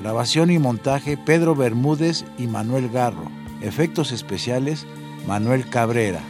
[0.00, 3.30] Grabación y montaje Pedro Bermúdez y Manuel Garro.
[3.60, 4.86] Efectos especiales
[5.26, 6.22] Manuel Cabrera.